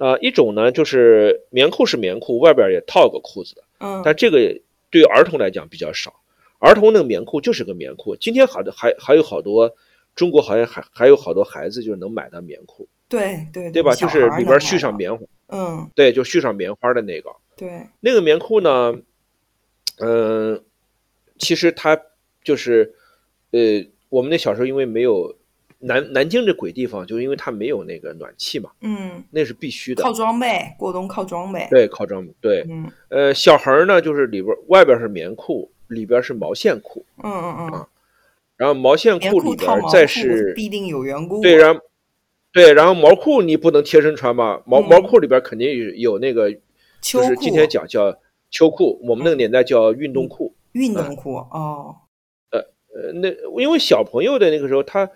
[0.00, 4.38] 呃，一种呢就是棉裤是棉裤，外边也套个裤子的，嗯，但这个
[4.90, 6.14] 对儿童来讲比较少，
[6.58, 8.16] 儿童那个棉裤就是个棉裤。
[8.16, 9.76] 今天好的还还有好多，
[10.14, 13.94] 中国好像还还有好多孩子就是能买到棉裤，对对对吧？
[13.94, 18.98] 就是里边续上棉花，嗯，对，就续上棉花的那个，对，那个棉裤呢，
[19.98, 20.64] 嗯，
[21.36, 22.00] 其实它
[22.42, 22.94] 就是，
[23.50, 23.84] 呃。
[24.12, 25.34] 我们那小时候因为没有
[25.78, 37.88] 南南京这鬼地方，就是因为它没有那个暖气嘛，嗯，那是必须的，靠装备过冬靠装备，对，靠装备，对，嗯，呃，小孩儿呢就是里边外边是棉裤，里边是毛线裤，嗯嗯嗯，啊，
[38.58, 41.80] 然后毛线裤里边再是必定有缘故，对，然后
[42.52, 46.52] 对，然后毛裤你不能贴身穿嘛，毛毛裤里边肯定有有那个，
[47.00, 48.14] 就是今天讲叫
[48.50, 51.96] 秋裤，我们那个年代叫运动裤，运动裤哦。
[52.94, 53.28] 呃，那
[53.60, 55.08] 因为小朋友的那个时候，他，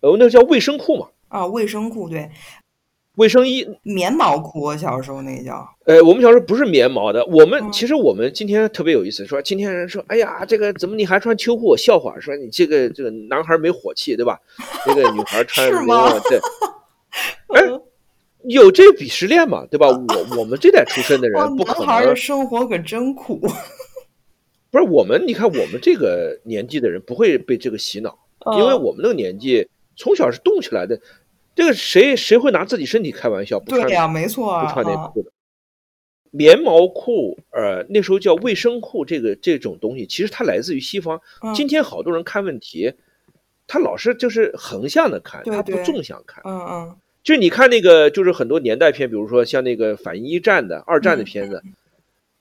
[0.00, 1.08] 呃，那叫卫生裤嘛。
[1.28, 2.30] 啊，卫生裤对，
[3.16, 4.60] 卫生衣，棉毛裤。
[4.60, 5.68] 我小时候那叫。
[5.84, 7.24] 呃，我们小时候不是棉毛的。
[7.26, 11.76] 我们其实我们今天特别有意思，说今天人说，哎呀，这个怎么你还穿秋裤？
[11.76, 14.38] 笑话，说你这个这个男孩没火气，对吧？
[14.86, 16.38] 那个女孩穿棉毛，对。
[17.54, 17.62] 哎，
[18.44, 19.66] 有这鄙视链嘛？
[19.70, 19.88] 对吧？
[19.88, 21.86] 我我们这代出身的人，不可能。
[21.86, 23.40] 男孩的生活可真苦。
[24.74, 28.18] 不是我们，你看我们这个年纪的人不会被这个洗脑，
[28.58, 31.00] 因为我们那个年纪从小是动起来的。
[31.54, 33.60] 这个谁谁会拿自己身体开玩笑？
[33.60, 35.30] 不对呀，没错，不穿内裤的。
[36.32, 41.20] 棉毛裤，呃，那时候叫卫生裤，这个这种东西其实它来自于西方。
[41.54, 42.92] 今天好多人看问题，
[43.68, 46.42] 他老是就是横向的看，他不纵向看。
[46.44, 46.96] 嗯嗯。
[47.22, 51.62] 就你看那个，就是很多年代片，比如说像那个反一战的、二战的片子，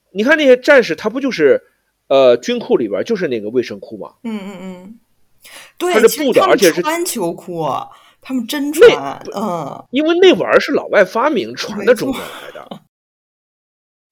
[0.10, 1.62] 你看那些战士，他不就是？
[2.14, 4.14] 呃，军裤里边就是那个卫生裤嘛。
[4.24, 5.00] 嗯嗯嗯，
[5.80, 7.66] 对，它是布的，而且是穿秋裤，
[8.22, 9.20] 他们真穿。
[9.34, 12.82] 嗯，因为那玩意儿是老外发明传到中国来的，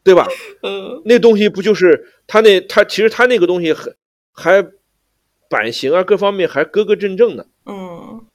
[0.04, 0.28] 对吧？
[0.64, 3.96] 嗯，那东西不就是他那他其实他那个东西很
[4.34, 4.66] 还
[5.48, 7.46] 版型啊各方面还格格正正的。
[7.68, 8.26] 嗯，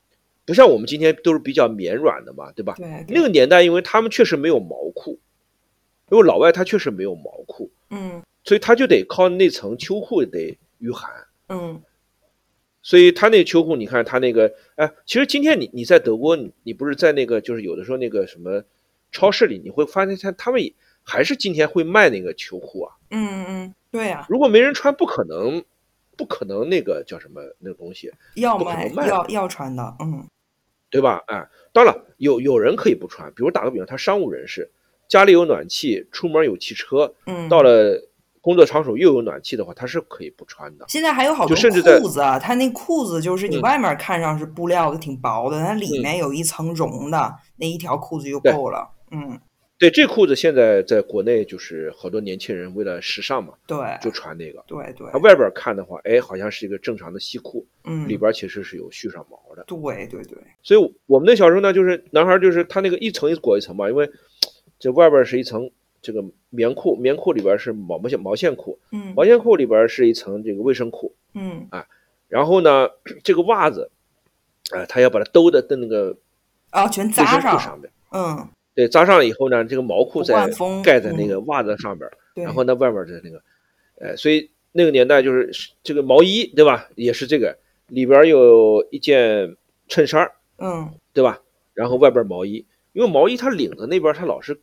[0.45, 2.75] 不像我们今天都是比较绵软的嘛，对吧？
[2.77, 5.19] 对，那个年代因为他们确实没有毛裤，
[6.11, 7.71] 因为老外他确实没有毛裤。
[7.91, 8.23] 嗯。
[8.45, 11.11] 所以他就得靠那层秋裤得御寒，
[11.49, 11.83] 嗯，
[12.81, 18.63] 所以他那秋裤，你看他那个，哎，其实今天你你在德国，你你不是在那个就是有的时候那个什么
[19.11, 20.63] 超市里，你会发现他他们
[21.03, 25.65] 还是今天会卖那个秋裤啊，嗯嗯，对呀，如果没人穿，不可能，
[26.17, 30.25] 不可能那个叫什么那个东西要卖要要穿的，嗯，
[30.89, 31.21] 对吧？
[31.27, 34.71] 哎，当然有有人可以不穿，比如打个比方，他商务人士
[35.09, 38.11] 家里有暖气，出门有汽车，嗯，到了。
[38.47, 40.85] 工作场所又有暖气的话，他是可以不穿的。
[40.87, 41.57] 现在还有好多
[42.01, 48.89] 裤子啊，他那裤子就是你外面看上是布料的，挺薄的，它里面有一层绒的，那一条裤子就够了。
[49.11, 49.37] 嗯，
[49.77, 54.63] 对，这裤子现在在国内就是好多年轻人为了时尚嘛，对，就穿那个。
[54.69, 55.09] 对对。
[55.11, 59.65] 它外边看的话，哎，好像是一个正常的西裤，嗯，里边其实是有续上毛的。
[59.67, 60.39] 对对对。
[60.63, 64.09] 所以我们那小时候呢，就是男孩就是他那个一层一裹一层嘛，因为
[64.79, 65.71] 这外边是一层。
[66.03, 71.85] 这个棉裤，棉裤里边是毛毛线毛线裤，嗯，毛线裤里边是一层这个卫生裤，嗯，啊，
[72.29, 72.89] 然后呢，
[73.25, 73.91] 这个袜子，
[74.71, 76.17] 啊，他要把它兜的在那个
[76.71, 80.49] 啊，全扎上上面，嗯，对，扎上了以后呢，这个毛裤再
[80.85, 83.43] 盖在那个袜子上边，然后呢，外边的那个，
[83.99, 85.51] 呃，所以那个年代就是
[85.83, 86.89] 这个毛衣，对吧？
[86.95, 87.57] 也是这个
[87.89, 89.57] 里边有一件
[89.89, 91.41] 衬衫，嗯，对吧？
[91.75, 94.61] 然后外边毛衣，因为毛衣它领子那边它老是。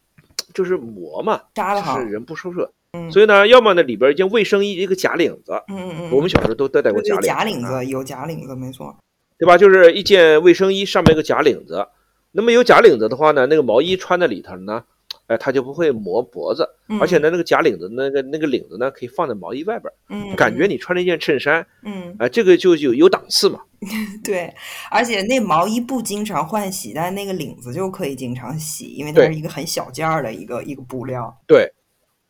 [0.53, 1.63] 就是磨嘛，就
[1.99, 2.71] 是人不收摄，
[3.11, 8.95] 所以呢，要么呢里边一件卫生衣，一个假领子，嗯嗯嗯，我们小时候都都戴过假领子假领子，有假领子，没错，
[9.37, 9.57] 对吧？
[9.57, 11.87] 就是一件卫生衣上面一个假领子，
[12.31, 14.83] 那么有假领子的话呢，那个毛衣穿在里头呢。
[15.27, 16.67] 哎，它就不会磨脖子，
[16.99, 23.61] 而且呢，那个假领子，那个那个领子呢，可以放在毛衣外边，嗯，感觉你穿了一件衬衫，嗯，哎，这个就有有档次嘛。
[24.21, 24.53] 对，
[24.91, 31.33] 而且那毛衣不经常换洗，但那个领子就可以经常洗，因为它是一个很小件儿的一个一个布料。
[31.47, 31.71] 对，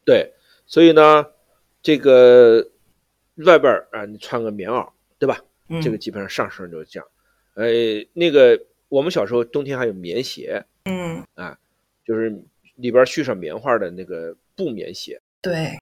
[0.06, 0.32] 对，
[0.68, 1.26] 所以呢，
[1.82, 2.70] 这个
[3.38, 4.88] 外边啊，你穿个棉袄，
[5.18, 5.40] 对吧？
[5.82, 7.08] 这个基本上上身就是这样。
[7.56, 7.66] 呃，
[8.14, 11.58] 那个我们小时候冬天还有棉鞋，嗯，啊，
[12.06, 12.40] 就是。
[12.84, 15.80] 里边续上棉花的那个布棉鞋，对，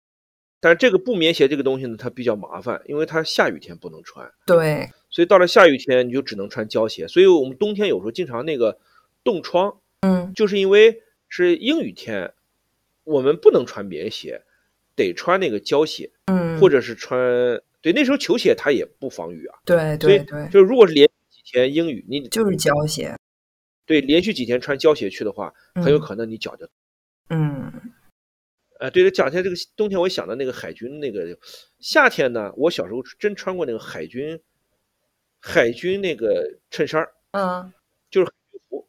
[0.60, 8.78] 但是这个布棉鞋这个东西呢，它比较麻烦，因为它下雨天不能穿，对，所以到了下雨天你就只能穿胶鞋，所以我们冬天有时候经常那个
[9.24, 12.32] 冻疮，嗯，就是因为是阴雨天，
[13.04, 14.44] 我们不能穿棉鞋，
[14.96, 17.20] 得穿那个胶鞋，嗯，或者是穿，
[17.82, 19.98] 对，那时候球鞋它也不防雨啊，对。
[19.98, 23.18] 对对，就如果是连几天阴雨，你就是胶鞋，
[23.88, 26.70] 对，连续几天穿胶鞋去的话，很有可能你脚就。
[27.34, 27.72] 嗯，
[28.82, 31.38] 呃，对了，讲一下这个冬天，我想到那个海军那个
[31.80, 34.38] 夏天呢，我小时候真穿过那个海军
[35.40, 37.72] 海军那个衬衫嗯，
[38.10, 38.86] 就是海军服，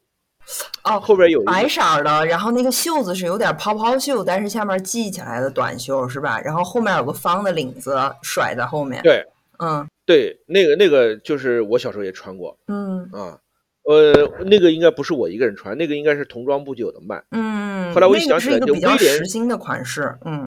[0.83, 6.37] 哦，后边有白色的，然后那个袖子是有点泡泡袖，但是下面系起来的短袖是吧？
[6.41, 9.25] 然后后面有个方的领子甩在后面，对，
[9.59, 13.39] 嗯，对，那个那个就是我小时候也穿过，嗯啊。
[13.83, 14.13] 呃，
[14.45, 17.21] 那个应该不是我一个人穿，那个应该是童装部就有的卖。
[17.31, 20.17] 嗯，后来我一想起来，就威廉时兴的款式。
[20.23, 20.45] 嗯，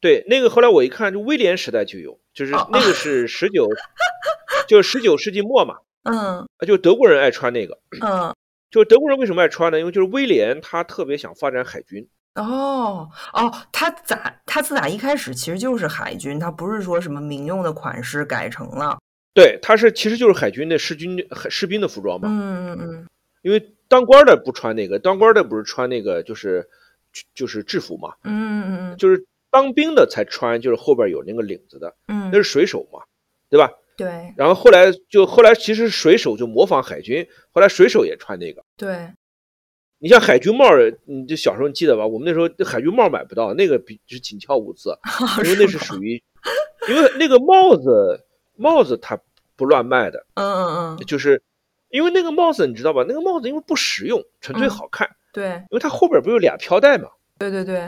[0.00, 3.68] 对，那个后来我一看，就威廉时代就有，就是那个是十九，
[4.68, 5.78] 就十九世纪末嘛。
[6.04, 7.78] 嗯，就德国人爱穿那个。
[8.00, 8.34] 嗯，
[8.70, 9.78] 就德国人为什么爱穿呢？
[9.78, 12.08] 因为就是威廉他特别想发展海军。
[12.36, 18.96] 哦哦，他咋他自打一开始其实就是海军，他不是说什么民用的款式改成了。
[19.32, 22.28] 对，他是其实就是海军的士军士兵的服装嘛。
[22.28, 23.06] 嗯嗯嗯。
[23.42, 26.68] 因为当官的不穿那个，当官的不是穿那个就是
[27.34, 28.12] 就是制服嘛。
[28.24, 28.96] 嗯嗯嗯。
[28.96, 31.94] 就是当兵的才穿，就是后边有那个领子的。
[32.08, 32.28] 嗯。
[32.32, 33.00] 那是水手嘛，
[33.48, 33.70] 对吧？
[33.96, 34.34] 对。
[34.36, 38.64] 然后后来就后来其实水手就模仿海军，后来水手也穿那个。
[38.76, 39.08] 对。
[40.00, 40.66] 你像海军帽，
[41.04, 42.04] 你就小时候你记得吧？
[42.06, 44.90] 我们那时候海军帽买不到，那个比是紧俏物资，
[45.44, 46.20] 因为那是属于，
[46.88, 48.26] 因为那个帽子。
[48.60, 49.18] 帽子它
[49.56, 51.42] 不乱卖的，嗯嗯嗯，就是
[51.88, 53.04] 因为那个帽子你知道吧？
[53.08, 57.78] 那个帽子因为不实用，纯粹好看，对，因为它后边不有俩飘带嘛，对对对，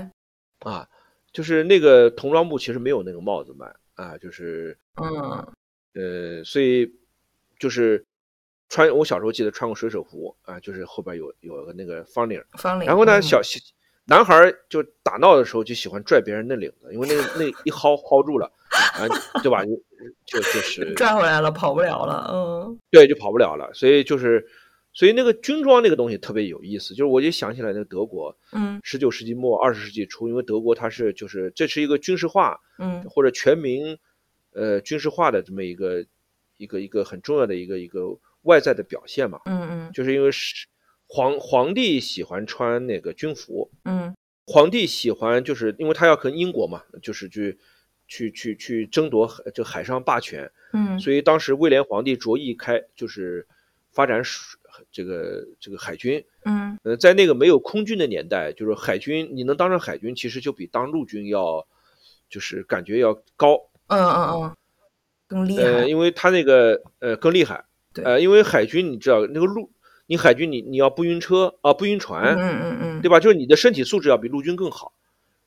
[0.60, 0.88] 啊，
[1.32, 5.46] 就是那个童装部其实没有那个帽子卖啊，就是，嗯，
[5.94, 6.90] 呃，所以
[7.58, 8.04] 就是
[8.68, 13.42] 穿我小时候记得穿过水手服啊，就是后边有有个那个方领，方领，然后呢小
[14.04, 18.46] 男孩就打闹的时候就喜欢拽别人的领子，因为那个 那一薅薅住了，
[18.94, 19.06] 啊，
[19.42, 19.64] 对吧？
[20.26, 23.72] 就就是 拽回来了，跑不了了，嗯，对，就跑不了了。
[23.72, 24.44] 所以就是，
[24.92, 26.90] 所以那个军装那个东西特别有意思。
[26.94, 33.96] 就是我就想起来那个德国，嗯，十九世纪末二十世纪初，因为德国它是就是这是一个军事化，嗯，或者全民，
[34.52, 36.04] 呃，军事化的这么一个
[36.56, 40.66] 一个一个很重要的一个一个外在的表现嘛，嗯嗯，就是因为是
[41.12, 44.14] 皇皇帝喜欢穿那个军服，嗯，
[44.46, 47.58] 皇帝喜欢就是因为他要跟英国嘛，就是去。
[48.08, 53.46] 去去去争夺这海上霸权，嗯，所以当时威廉皇帝着意开就是
[53.90, 54.60] 发展水
[54.90, 61.66] 这个这个海军，嗯，呃，在那个没有空军的年代，就是海军你能当上海军，其实就比当陆军要
[62.28, 63.56] 就是感觉要高，
[63.86, 64.56] 嗯嗯嗯，
[65.26, 65.56] 更厉。
[65.56, 69.70] 害，呃，因为他那个呃更厉害，对，呃，因为海军你知道那个陆
[70.12, 73.18] 你海军你你要不晕车啊不晕船，嗯嗯嗯，对吧？
[73.18, 74.92] 就是你的身体素质要比陆军更好，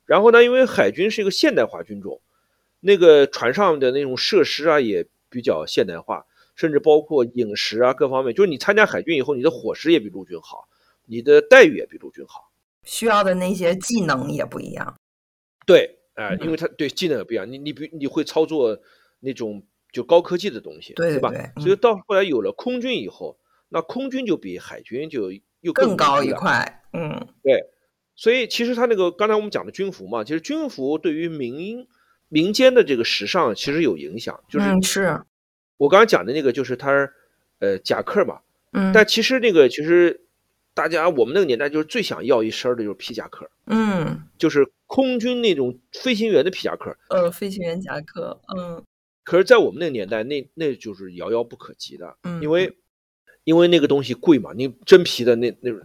[0.06, 2.20] 然后呢，因为海军是一个现代化军种。
[2.80, 10.66] 那个船上的那种设施啊也比较现代化，甚至包括饮食啊各方面，就是你参加海军以后，你的伙食也比陆军好，
[11.04, 12.50] 你的待遇也比陆军好，
[12.82, 14.96] 需要的那些技能也不一样。
[15.64, 18.76] 对，哎，因为他对技能也不一样，你你比你会操作
[19.20, 19.62] 那种
[19.92, 21.32] 就高科技的东西，对吧？
[21.60, 23.36] 所以到后来有了空军以后，
[23.68, 27.64] 那空军就比海军就又更高一块，嗯，对。
[28.18, 31.86] 所以其实他那个刚才我们讲的军服嘛，其实军服对于民
[32.28, 35.20] 民间的这个时尚其实有影响，就是是。
[35.76, 37.10] 我刚才讲的那个就是他
[37.58, 38.40] 呃夹克嘛，
[38.72, 40.22] 嗯，但其实那个其实
[40.72, 48.82] 大家我们那个年代就是最想要一身的就是皮夹克，嗯，就是空军那种飞行员的皮夹克，呃，飞行员夹克，嗯，
[49.24, 52.74] 可是，在我们那个年代，那那就是遥遥不可及的，嗯，因为
[53.46, 55.80] 因为那个东西贵嘛，你真皮的那那种。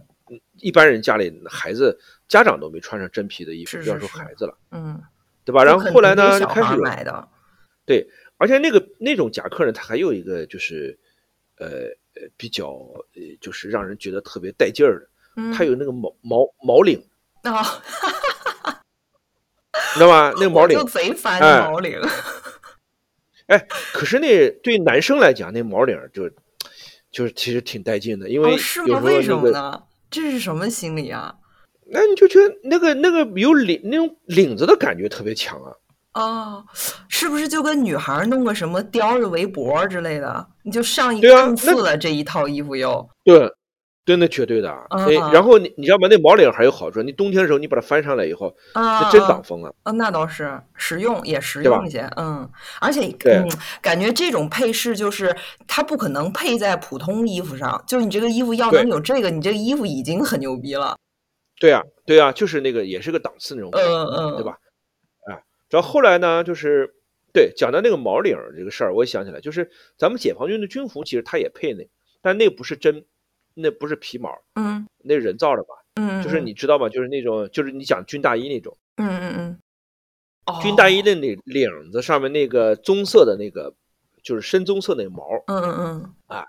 [0.60, 4.98] 一般人家里孩子家长都没穿上真皮的衣服，不要说孩子了，嗯，
[5.44, 5.62] 对吧？
[5.62, 7.28] 然后后来呢，就开始买的，
[7.84, 8.08] 对，
[8.38, 10.98] 而且那个那种夹克呢，它还有一个就是，
[11.58, 11.66] 呃
[12.14, 12.68] 呃，比较
[13.14, 15.06] 呃，就是让人觉得特别带劲儿
[15.36, 16.98] 的，它有那个毛毛毛领。
[17.42, 17.62] 啊，
[19.92, 20.32] 知道吗？
[20.40, 20.78] 那个毛领。
[20.78, 21.38] 就贼烦
[21.70, 22.00] 毛领，
[23.48, 26.30] 哎，可是那对男生来讲，那毛领就
[27.12, 29.80] 就是其实挺带劲的，因为是吗为什么呢。
[30.10, 31.34] 这是什么心理啊？
[31.86, 35.72] 那你就觉得那个那个有领那种领子的感觉特别强啊！
[36.14, 36.64] 哦，
[37.08, 40.46] 是不是就跟女孩弄个什么叼着围脖之类的？
[40.62, 43.50] 你就上一个档次的这一套衣服又对。
[44.04, 44.68] 对，那绝对的。
[44.90, 46.08] 哎，然后你你知道吗？
[46.10, 49.72] 那毛领还有好处，你冬天的时候你把它翻上来以后，那真挡风啊。
[49.84, 52.00] 啊，那倒是实用，也实用一些。
[52.16, 52.50] 嗯，
[52.80, 53.48] 而且嗯，
[53.80, 55.32] 感觉这种配饰就是
[55.68, 60.96] 它不可能配在普通衣服上，就是你这个衣服要能有这个，你这个衣服已经很牛逼了。
[61.60, 64.58] 对啊，对啊，就是那个也是个档次那种，嗯嗯，对吧？
[65.30, 65.38] 啊，
[65.70, 66.92] 然后后来呢，就是
[67.32, 71.88] 对讲到那个毛领这个事儿，我也想起来，就是咱们解放军的军服其实它也配那，
[72.20, 73.04] 但那不是真。
[73.54, 76.88] 那不是皮毛，嗯，那人造的吧，嗯，就是你知道吗？
[76.88, 79.58] 就是那种，就是你讲军大衣那种，嗯嗯
[80.46, 83.74] 嗯，军大衣的那领子上面那个棕色的那个，
[84.22, 86.46] 就是深棕色那个毛，嗯嗯嗯，啊，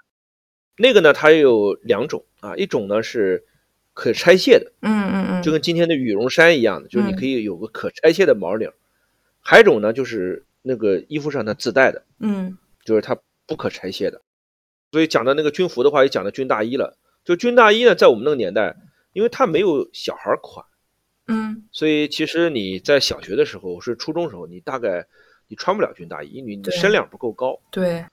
[0.78, 3.44] 那个呢，它有两种啊，一种呢是
[3.94, 8.72] 可拆卸的，嗯嗯嗯，就跟今天的羽绒衫一样的，就是你可以有个可拆卸的毛领，
[9.42, 14.22] 还有一种呢就是那个衣服上它自带的，嗯，就是它不可拆卸的。
[14.94, 17.00] 所以讲到那个军服的话，也讲到军大衣了。
[17.26, 18.76] 就军大衣呢，在我们那个年代，
[19.12, 20.64] 因为它没有小孩款，
[21.26, 25.08] 嗯，所以其实你在小学的时候，是初中时候，你大概
[25.48, 27.60] 你穿不了军大衣，因为你的身量不够高。
[27.72, 28.06] 对，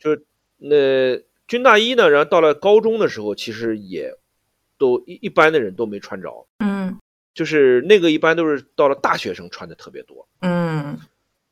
[0.00, 0.24] 就是
[0.56, 4.12] 那军大衣呢，然后到了高中的时候，其实也
[4.76, 6.48] 都一一般的人都没穿着。
[6.58, 6.98] 嗯，
[7.32, 10.26] 就是那个一般都是到了大学生穿的特别多。
[10.40, 10.98] 嗯，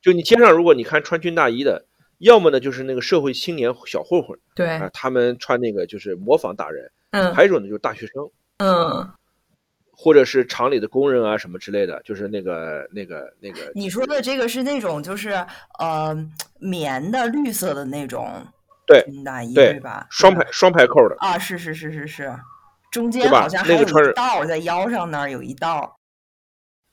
[0.02, 1.84] 就你街上如果你看穿军大衣的。
[2.18, 9.06] 要么呢，就是那个社会青年小混混，对啊，他们穿那个就是模仿大人，嗯，还有一种呢就是大学生，嗯，
[9.92, 13.70] 或者是厂里的工人啊什么之类的，就是那个那个那个。
[13.74, 15.30] 你说的这个是那种就是
[15.78, 16.16] 呃
[16.58, 18.30] 棉的绿色的那种
[18.86, 20.06] 对大衣对吧？
[20.10, 22.34] 双排双排扣的啊，是是是是是，
[22.90, 25.98] 中间好像还有一道在腰上那儿有一道，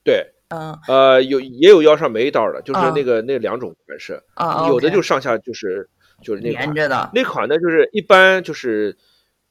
[0.03, 0.29] 对。
[0.53, 5.89] 嗯，呃，有也有腰上没一道的，就是那个那两种款式，啊，有的就上下就是
[6.21, 7.09] 就是那连着的。
[7.11, 8.95] 那款呢，就是一般就是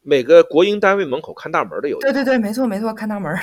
[0.03, 3.34] 每个国营单位门口看大门的有，对对对，没错没错，看大门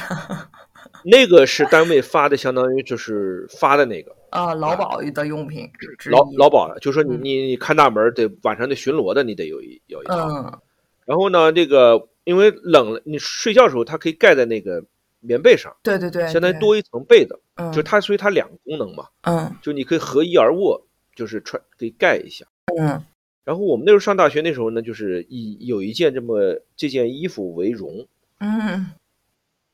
[1.04, 5.70] 那个是单位发的，相当于就是发的那个啊，劳保的用品，
[6.10, 10.60] 劳劳保的，就说你你你看大门得晚上得巡逻的，你得有一有一套，嗯，
[11.06, 14.82] 然后呢，这个因为冷了，你睡觉的时候它可以盖在那个。
[15.22, 20.82] 棉被上，对对对，相当于多一层被子，嗯，就它，所以它两个功能嘛，嗯，就你可以合衣而卧，
[21.14, 22.46] 就是穿可以盖一下，
[22.80, 23.04] 嗯，
[23.44, 28.08] 然后我们那时候上大学那时候呢，就是以有一件这么这件衣服为荣，
[28.40, 28.92] 嗯，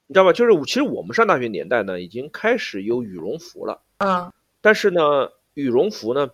[0.07, 0.33] 你知道吧？
[0.33, 6.31] 就是其实我们上大学年代呢，已经开始有羽绒服了，嗯，但是呢，羽绒服呢，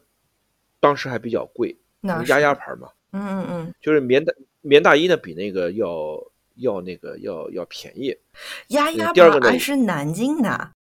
[0.80, 6.31] 当时还比较贵，鸭鸭牌嘛，嗯嗯嗯，就是棉大棉大衣呢，比那个要。
[6.62, 8.16] 要那个要要便宜，
[8.70, 10.72] 鸭鸭牌还是南京的，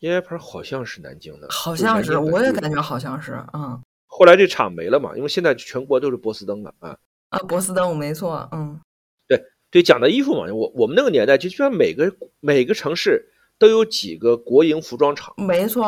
[0.00, 3.80] 鸭鸭牌好像是南京的，好像是，我也感觉好像是，嗯。
[4.06, 6.96] 后来这厂没了嘛，因为现在全国都是波司登的啊。
[7.30, 8.80] 啊，波司登没错，嗯。
[9.26, 12.10] 对对，讲的衣服嘛，我我们那个年代就基本上每个
[12.40, 15.84] 每个城市都有几个国营服装厂，没错，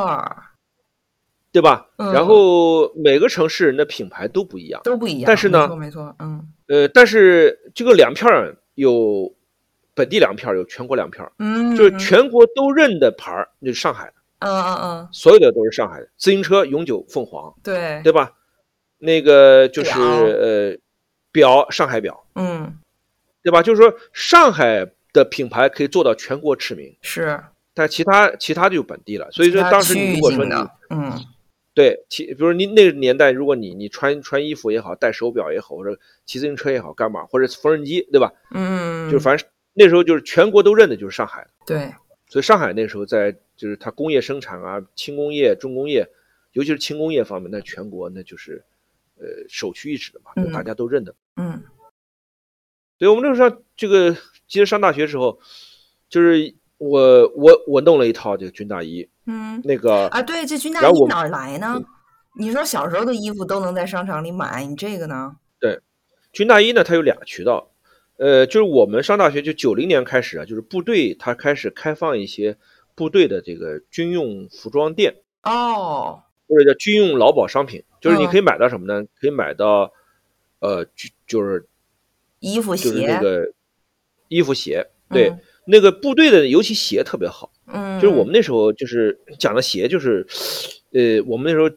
[1.53, 1.89] 对吧？
[1.97, 5.25] 然后每个城市人的品牌都不一样，都不一样。
[5.27, 6.53] 但是呢，没错没错，嗯。
[6.67, 8.29] 呃，但是这个粮票
[8.79, 9.35] 有
[9.93, 16.09] 本地粮票，有全国粮票，嗯，就是全国都认的牌儿，就是上海的，嗯嗯嗯，所有的都是上海的。
[16.17, 18.33] 自行车永久凤凰，对对吧？
[18.99, 20.79] 那个就是呃，
[21.33, 22.79] 表上海表，嗯，
[23.43, 23.61] 对吧？
[23.63, 27.41] 就是说上海的品牌可以做到全国驰名，是，
[27.75, 29.29] 但其他其他就本地了。
[29.33, 30.53] 所以说当时你如果说你，
[30.91, 31.13] 嗯，
[31.79, 38.33] 对，骑，比如你那个年代，如果你你穿穿衣服也好，戴手表也好，或者骑自行车也好，干嘛，或者缝纫机，对吧？
[38.51, 41.95] 嗯，就反正那时候就是全国都认的就是上海，对。
[42.27, 46.09] 所以上海那时候在就是它工业生产啊，轻工业、重工业，
[46.53, 48.65] 尤其是轻工业方面，那全国那就是。
[49.21, 51.13] 呃，首屈一指的嘛，大家都认的。
[51.35, 51.65] 嗯，
[52.99, 54.17] 对，我们那时候上这个，
[54.47, 55.41] 其实上大学时候，
[56.09, 59.09] 就是我我我弄了一套这个军大衣。
[59.31, 61.79] 嗯，那个啊，对，这军大衣哪儿来呢？
[62.39, 65.37] 你说小时候的衣服都能在商场里买，你这个呢？
[65.61, 65.79] 对，
[66.33, 67.71] 军大衣呢，它有两个渠道。
[68.17, 72.57] 呃，就是我们上大学就九零年开始啊，就是部队它开始开放一些
[72.95, 75.15] 部队的这个军用服装店。
[75.43, 76.23] 哦。
[76.49, 79.07] 或者叫军用劳保商品，就是你可以买到什么呢？
[79.21, 79.93] 可以买到，
[80.61, 81.69] 呃，就就是
[82.41, 83.53] 衣服鞋，就是那个
[84.29, 84.89] 衣服鞋。
[85.11, 85.35] 对，
[85.67, 87.53] 那个部队的尤其鞋特别好。
[87.73, 90.27] 嗯，就是我们那时候就是讲的鞋，就是
[90.93, 91.75] 呃，我们那时候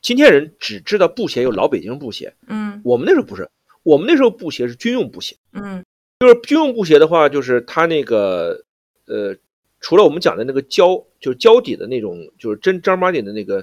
[0.00, 2.34] 今天人只知道布鞋有老北京布鞋。
[2.46, 3.50] 嗯，我们那时候不是，
[3.82, 5.36] 我们那时候布鞋是军用布鞋。
[5.52, 5.84] 嗯，
[6.20, 8.64] 就是军用布鞋的话，就是它那个
[9.06, 9.36] 呃。
[9.80, 13.62] 除了我们讲的那个胶，就是胶底的那种，就是真正儿八经的那个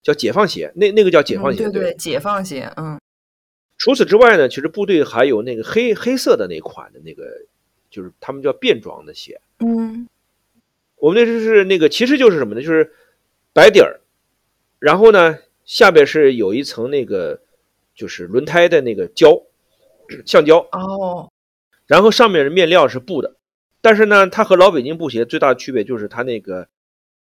[0.00, 2.96] 叫解放鞋，那那个叫解放鞋，对对，解放鞋，嗯。
[3.76, 7.24] 除此之外呢，其实部队还有那个黑黑色的那款的那个，
[7.90, 10.06] 就是他们叫便装的鞋，嗯。
[10.96, 12.60] 我们那是那个，其实就是什么呢？
[12.62, 12.92] 就是
[13.52, 14.00] 白底儿，
[14.78, 17.40] 然后呢下边是有一层那个
[17.94, 19.40] 就是轮胎的那个胶，
[20.24, 21.30] 橡胶哦，
[21.86, 23.34] 然后上面的面料是布的。
[23.80, 26.66] 但是呢，它和老北京布鞋最大的区别就是它那个，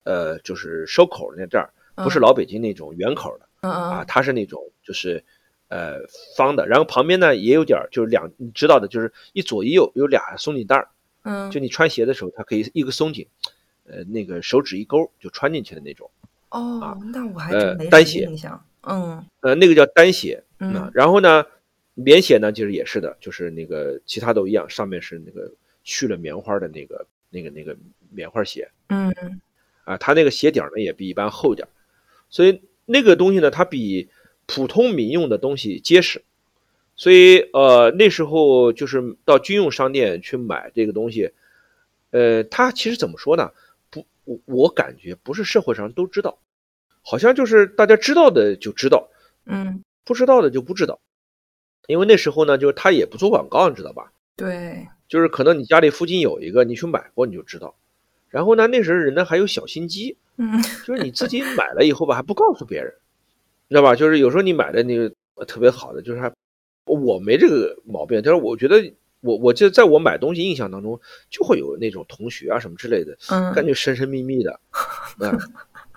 [0.04, 5.24] 呃，就是收口那这儿不是老北京那种圆口的，啊，它是那种就是，
[5.70, 6.00] 呃，
[6.36, 6.68] 方的。
[6.68, 10.88] 然后旁边呢也有点就是两，你知道的，就是一左一右有俩松紧带儿，
[11.24, 13.28] 嗯，就你穿鞋的时候它可以一个松紧，
[13.88, 16.10] 呃，那个手指一勾就穿进去的那种。
[16.50, 18.66] 哦，那我还真没单鞋印象。
[18.82, 20.44] 嗯，呃，那个叫单鞋。
[20.60, 21.46] 嗯，然后呢，
[21.94, 25.52] 棉鞋呢其实也是的，就是那个其他都一样，上面是那个。
[25.84, 27.76] 去了棉花的那个、那个、那个
[28.12, 29.12] 棉花鞋，嗯，
[29.84, 31.68] 啊，它那个鞋底呢也比一般厚点
[32.30, 34.08] 所以那个东西呢，它比
[34.46, 36.22] 普通民用的东西结实，
[36.96, 41.32] 所以呃，那时候就是到军用商店去买这个东西，
[42.12, 43.50] 呃，它其实怎么说呢？
[44.24, 46.40] 不，我我感觉不是社会上都知道，
[47.02, 49.10] 好像就是大家知道的就知道，
[49.46, 51.00] 嗯，不知道的就不知道，
[51.88, 54.12] 因为那时候呢，就是他也不做广告，你知道吧？
[54.36, 54.88] 对。
[55.08, 57.76] 就是可能你家里附近有一个，你去买过你就知道。
[58.30, 62.94] 然后呢，那时候人呢还有小心机，嗯， 就是你自己买了以后吧，还不告诉别人，
[63.68, 63.94] 知道吧？
[63.94, 65.14] 就是有时候你买的那个
[65.46, 66.32] 特别好的，就是还
[66.86, 68.22] 我没这个毛病。
[68.24, 68.82] 但是我觉得
[69.22, 71.00] 我我记得在我买东西印象当中，
[71.30, 74.60] 就会有那种同学啊什么之类的，嗯，感觉神神秘秘的，
[75.20, 75.40] 嗯，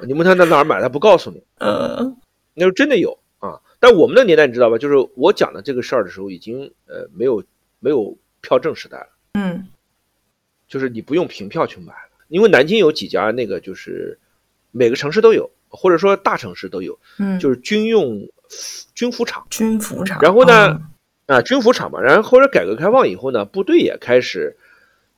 [0.07, 2.17] 你问他在哪儿买，他不告诉你，嗯，
[2.55, 3.61] 那时候真的有啊。
[3.81, 4.79] 但我们的年代你知道吧？
[4.79, 7.43] 就是我讲的这个事儿的时候，已经呃没有
[7.81, 8.17] 没有。
[8.47, 9.67] 票证时代了，嗯，
[10.69, 14.19] 就是你不用凭票去买了，因为南京有几家那个，就是
[14.71, 18.21] 每个城市都有，或者说大城市都有，嗯，就是军用
[18.95, 20.21] 军服厂，军服厂。
[20.21, 20.79] 然后呢，
[21.27, 24.57] 啊，军服厂嘛，然后后来改革开放以后呢，部队也开始，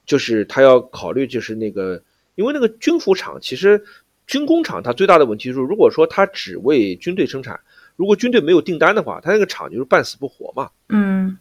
[0.05, 2.03] 就是他要考虑，就是那个，
[2.35, 3.85] 因为那个军服厂其实
[4.27, 7.61] 军工厂它最大的问题是，如果说它只为军队生产，
[7.97, 11.39] 如果军队没有订单的话，它那个厂就是半死不活嘛，嗯。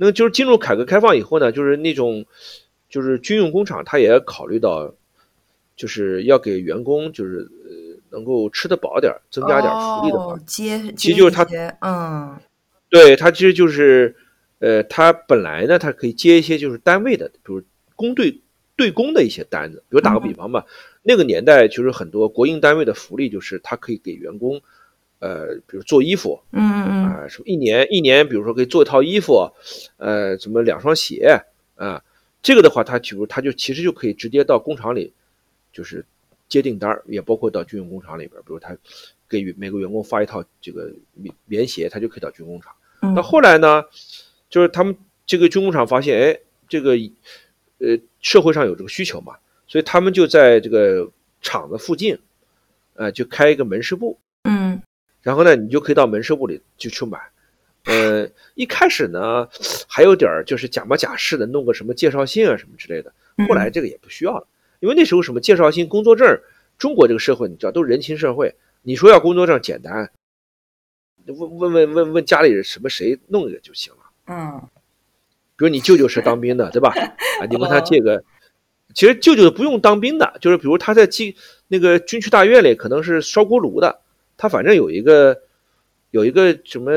[0.00, 2.24] 那就是进入改革开放以后呢，就是那种，
[2.88, 4.94] 就是军用工厂，它也考虑到，
[5.74, 11.44] 就是要给员工就是呃能够吃得饱点增加点福利的话，接其实就是他，
[11.80, 12.38] 嗯，
[12.88, 14.16] 对他其实就是，
[14.58, 17.62] 呃，他本来呢，他可以接一些就是单位的，比如
[17.96, 18.40] 工队
[18.76, 20.66] 对公的一些单子，比如打个比方吧，
[21.02, 24.62] 那个年代其实很多国营单位的福利就是他可以给员工。
[25.20, 29.50] 呃，比如做衣服，嗯嗯嗯，啊，什么一年一年，比如说可以做一套衣服，
[29.96, 31.40] 呃，什么两双鞋，
[31.74, 32.04] 啊，
[32.40, 35.12] 这个的话，他比如他就其实就可以直接到工厂里，
[35.72, 36.06] 就是
[36.48, 38.76] 接订单，也包括到军用工厂里边，比如他
[39.28, 42.72] 给每个员工发一套这个棉棉鞋，他就可以到军工厂。
[43.00, 43.84] 那后来呢，
[44.50, 44.96] 就是他们
[45.26, 46.92] 这个军工厂发现，哎，这个
[47.78, 49.36] 呃社会上有这个需求嘛，
[49.66, 52.18] 所以他们就在这个厂子附近，
[52.94, 54.18] 呃，就开一个门市部。
[54.44, 54.80] 嗯
[55.20, 57.18] 然后呢，你就可以到门市部里就去买。
[57.84, 59.48] 呃，一开始呢，
[59.86, 63.12] 还有点就是假模假式的弄个什么介绍信啊什么之类的。
[63.48, 64.46] 后来这个也不需要了，
[64.80, 66.40] 因为那时候什么介绍信、工作证
[66.78, 70.10] 中国这个社会，你知道都人情社会，你说要工作证简单，
[71.34, 73.98] 问问问问问家里人什么谁弄一个就行了。
[74.26, 74.60] 嗯，
[75.56, 76.90] 比如你舅舅是当兵的，对吧？
[77.40, 78.22] 啊，你问他借个，
[78.94, 81.34] 其实舅舅不用当兵的，就是比如他在军
[81.66, 84.00] 那个军区大院里可能是烧锅炉的，
[84.36, 85.40] 他反正有一个
[86.10, 86.92] 有一个什么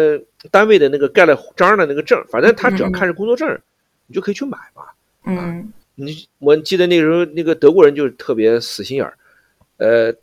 [0.50, 3.60] 单位的那个盖了章的那个证，反正他只要看着工作证，
[4.08, 4.84] 你就可以去买嘛。
[5.26, 9.18] 嗯，你我记得那时候那个德国人就是特别死心眼儿，
[9.78, 10.14] 呃，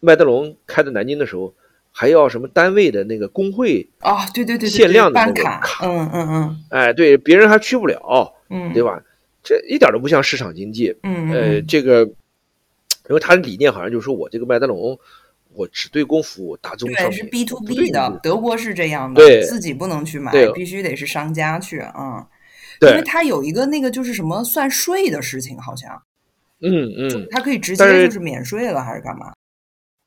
[0.00, 1.54] 麦德龙开到南京的时候。
[1.92, 4.26] 还要什么单位的那个工会啊？
[4.34, 9.00] 对对对，限量的那个卡，嗯嗯嗯，哎，对，别人还去不了，嗯，对吧？
[9.44, 12.04] 这一点都不像市场经济，嗯呃，这个，
[13.08, 14.98] 因为他的理念好像就是说我这个麦德龙，
[15.52, 22.26] 我只对公服务，大众商品是 B to B 的，德国是这样的，对，自己不能去买，必须得是商家去啊，
[22.80, 26.02] 对，因为他有一个那个就是什么算税的事情，好像，
[26.62, 29.32] 嗯嗯，他可以直接就是免税了，还是干嘛？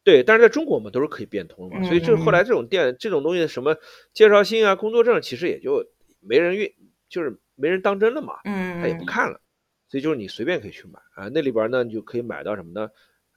[0.05, 3.75] 对，但是在中国我们都是可以变通的嘛，所以这后来这种店这种东西什么
[4.13, 5.83] 介绍信啊、工作证，其实也就
[6.21, 6.71] 没人运，
[7.09, 9.41] 就是没人当真了嘛，嗯，他也不看了，
[9.89, 12.87] 所以就是你随便可以去买啊，那里边呢你就可以买到什么呢？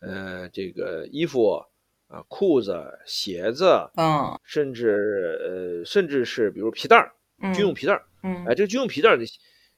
[0.03, 1.59] 呃，这个衣服
[2.07, 3.64] 啊、裤子、鞋子，
[3.97, 5.39] 嗯，甚至
[5.81, 7.11] 呃，甚至是比如皮带儿，
[7.55, 9.19] 军用皮带儿，嗯，哎，这个军用皮带儿，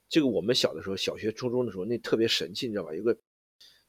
[0.09, 2.93] 这个我们小的时候，小学、初中的时候那特别神气，你知道吧？
[2.93, 3.17] 有个。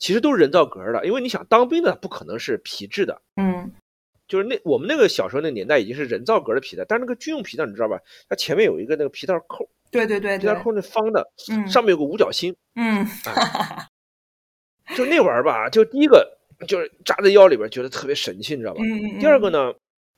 [0.01, 3.71] 其实都是人造革的，因为你想当兵的不可能是皮质的，嗯，
[4.27, 7.99] 就是那我们那个小时候那年代已经是人造革的皮带，但是那个军用皮带你知道吧？
[8.27, 13.05] 它前面有一个那个皮带扣，对对对，皮带扣那方的，嗯，上面有个五角星，嗯，
[14.97, 16.27] 就那玩意儿吧，就第一个
[16.67, 18.81] 就是扎在腰里边，觉得特别神气，你知道吧？
[18.83, 19.71] 嗯第二个呢，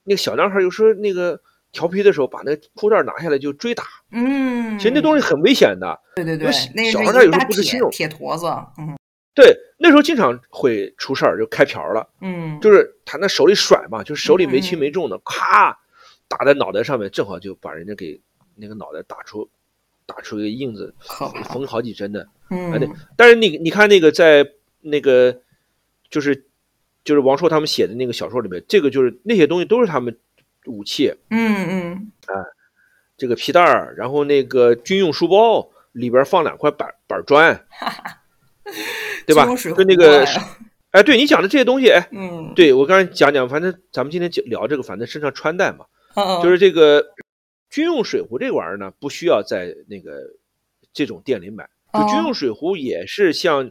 [0.06, 1.38] 那个小男孩有时候那个
[1.74, 6.50] 调皮的时候，把那裤带拿下来就追打，嗯，其实那东西很危险的，对对对，
[6.90, 8.46] 小孩他有时候不知轻重，铁坨子，
[8.78, 8.96] 嗯。
[9.36, 12.08] 对，那时候经常会出事儿，就开瓢了。
[12.22, 15.76] 嗯，就是他那手里甩嘛，就手里没轻没重的，咔
[16.28, 18.22] 打在脑袋上面，正好就把人家给
[18.56, 19.50] 那个脑袋打出
[20.06, 20.94] 打出一个印子，
[21.46, 22.28] 缝好几针的。
[22.50, 22.88] 嗯，对。
[23.16, 24.48] 但是你你看那个在
[24.82, 25.42] 那个
[26.12, 26.46] 就是
[27.04, 30.16] 就是王朔他们写的那个小说里面，这个就是那些东西都是他们
[30.66, 31.12] 武器。
[31.32, 32.12] 嗯嗯。
[32.28, 32.36] 哎，
[33.18, 37.66] 这个皮带儿，然后那个军用书包里边放两块板板砖。
[39.28, 39.46] 对吧？
[39.76, 40.26] 跟那个，
[40.92, 45.86] 哎，对你讲的这些东西，哎，嗯，对我刚才讲讲，反正咱们今天聊这个，反正身上穿戴嘛，
[46.16, 47.04] 嗯，就是这个
[47.70, 50.22] 军用水壶这玩意儿呢，不需要在那个
[50.94, 53.70] 这种店里买，就军用水壶也是像，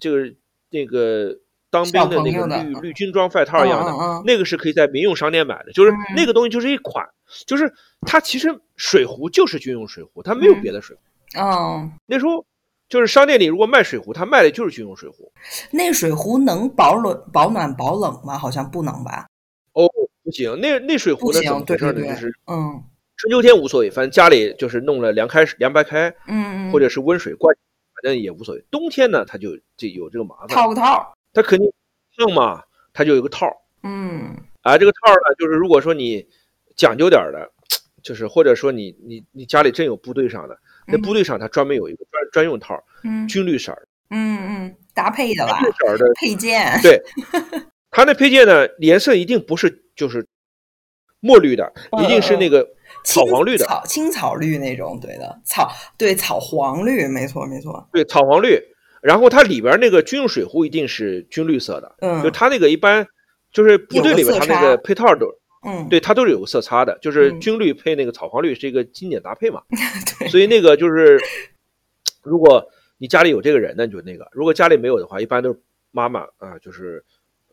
[0.00, 0.36] 就是
[0.70, 1.36] 那个
[1.68, 7.04] 当兵的那个绿绿军装外套一样的，那个是可以在民用商店买的，就是那个东西就是一款，
[7.46, 7.72] 就是
[8.06, 10.96] 它其实水壶就是军用水壶，它没有别的水
[11.34, 12.46] 壶，哦，那时候。
[12.90, 15.32] 就是商店里如果卖水壶，他卖的就是军用水壶。
[15.70, 18.36] 那水壶能保暖、保暖、保冷吗？
[18.36, 19.28] 好像不能吧？
[19.74, 19.88] 哦，
[20.24, 21.38] 不行，那那水壶呢？
[21.40, 22.02] 怎么回事呢？
[22.02, 22.82] 就是嗯，
[23.16, 27.56] 春秋天无所谓，反正家里就是弄了凉开水凉白开，嗯嗯，或者是温水灌，
[27.94, 28.64] 反正也无所谓。
[28.72, 30.48] 冬天呢，它就就有这个麻烦。
[30.48, 31.72] 套个套，它肯定
[32.18, 32.60] 烫嘛，
[32.92, 33.46] 它就有个套。
[33.84, 36.26] 嗯，啊，这个套呢，就是如果说你
[36.74, 37.52] 讲究点的，
[38.02, 40.58] 就是或者说你你你家里真有部队上的。
[40.86, 47.00] 那部队上，它专门有一个专专用套，嗯，军绿色儿，嗯嗯，搭配的吧，绿色的配件，对，
[47.90, 50.26] 它那配件呢，颜色一定不是就是
[51.20, 51.72] 墨绿的，
[52.02, 52.68] 一定是那个
[53.04, 58.58] 草黄绿的，草青草绿那种，对的，草对草黄绿，没错没错，对草黄绿，
[59.02, 63.06] 然后它里边那个军用水壶一定是军绿色的，嗯，就它那个一般
[63.52, 65.26] 就是部队里面它那个配套都。
[65.62, 69.62] 嗯，对，它都是有个色差的，就是军绿配那个草黄绿是一个经典搭配嘛。
[70.18, 71.20] 对，所以那个就是，
[72.22, 77.04] 如果你家里有这个人，那就那个；如果家里没有的话，一般都是妈妈啊，就是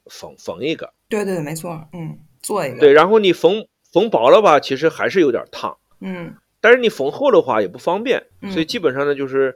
[0.05, 0.93] 缝缝一个。
[1.09, 2.79] 对对，没错，嗯，做一个。
[2.79, 5.77] 对，然后你缝缝薄了吧，其实还是有点烫。
[5.99, 9.53] 嗯，但是你缝厚的话也不方便，所以基本上呢就是，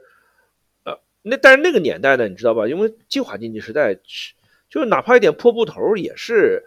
[0.84, 2.68] 呃，那但是那个年代呢，你知道吧？
[2.68, 3.94] 因为计划经济时代，
[4.68, 6.66] 就是哪怕一点破布头也是。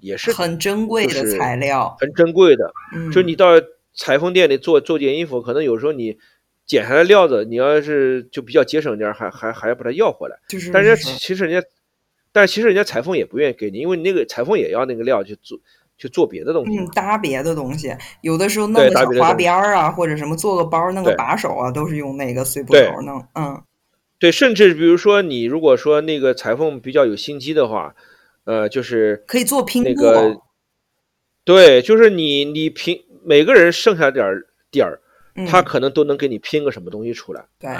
[0.00, 2.70] 也是很珍贵的材料，很珍贵的。
[2.94, 3.46] 嗯，就你到
[3.94, 6.18] 裁缝店里做做件衣服，可能有时候你
[6.66, 10.36] 剪下来料子，你要是就比较节省点，还还还要把它要回来。
[10.48, 11.66] 就是，但是其实人家，
[12.30, 15.58] 但是其实人家裁缝也不愿意给你，因为你那个裁缝也要那个料去做
[15.96, 17.96] 去做别的东西，嗯，搭别的东西。
[18.20, 23.24] 有的时候弄个小花边儿啊，或者什么做个包，弄个把手啊，都是用那个碎布头弄。
[23.34, 23.62] 嗯，
[24.18, 27.94] 对，甚至比如说你如果说那个裁缝比较有心机的话。
[28.46, 30.40] 呃，就是可以做拼那个，
[31.44, 35.00] 对，就是你你拼每个人剩下点儿点儿，
[35.48, 37.44] 他可能都能给你拼个什么东西出来。
[37.58, 37.70] 对，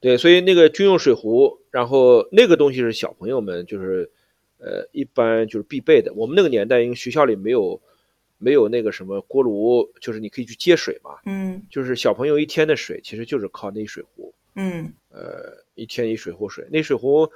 [0.00, 4.10] 对，所以那个军用水壶，然后那个东西是小朋友们就是，
[4.58, 6.12] 呃，一般就是必备的。
[6.14, 7.80] 我们那个年代，因为学校里没有
[8.38, 11.10] 没有那个什么锅炉，就是你可以去接水嘛。
[11.26, 11.62] 嗯。
[11.70, 14.34] 就是小朋友一天的水，其实就是靠那水壶。
[14.56, 14.92] 嗯。
[15.10, 17.30] 呃，一天一水壶水，那水壶，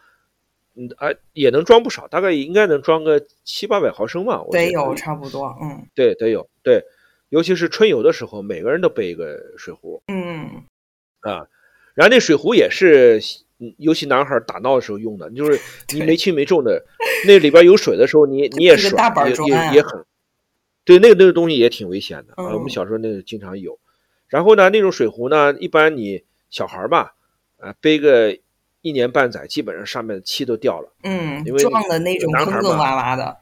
[0.77, 4.45] 嗯啊，也能装不少，大概应该能装个七八百毫升吧。
[4.51, 5.57] 得有，差不多。
[5.63, 5.87] 嗯。
[5.95, 6.49] 对，得有。
[6.63, 6.85] 对。
[7.29, 10.01] 尤其是春游的时候，每个人都背一个水壶。
[10.07, 10.63] 嗯，
[11.21, 11.47] 啊，
[11.95, 13.21] 然后那水壶也是，
[13.79, 15.59] 尤其男孩打闹的时候用的，就是
[15.93, 16.85] 你没轻没重的，
[17.27, 20.05] 那里边有水的时候，你 你也甩，也也也很，
[20.85, 22.55] 对，那个那个东西也挺危险的啊。
[22.55, 23.77] 我们小时候那个经常有。
[24.29, 27.17] 然后呢，那种水壶呢，一般你小孩吧，
[27.59, 28.39] 啊，背个
[28.87, 30.93] 一年半载，基本上上面的漆都掉了。
[31.03, 33.37] 嗯，因为撞的那种坑坑洼洼的。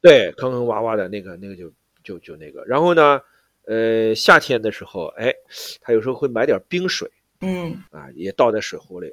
[0.00, 1.72] 对，坑坑洼洼的那个那个就。
[2.04, 3.20] 就就那个，然后呢，
[3.66, 5.34] 呃，夏天的时候，哎，
[5.82, 7.10] 他有时候会买点冰水，
[7.42, 9.12] 嗯，啊，也倒在水壶里，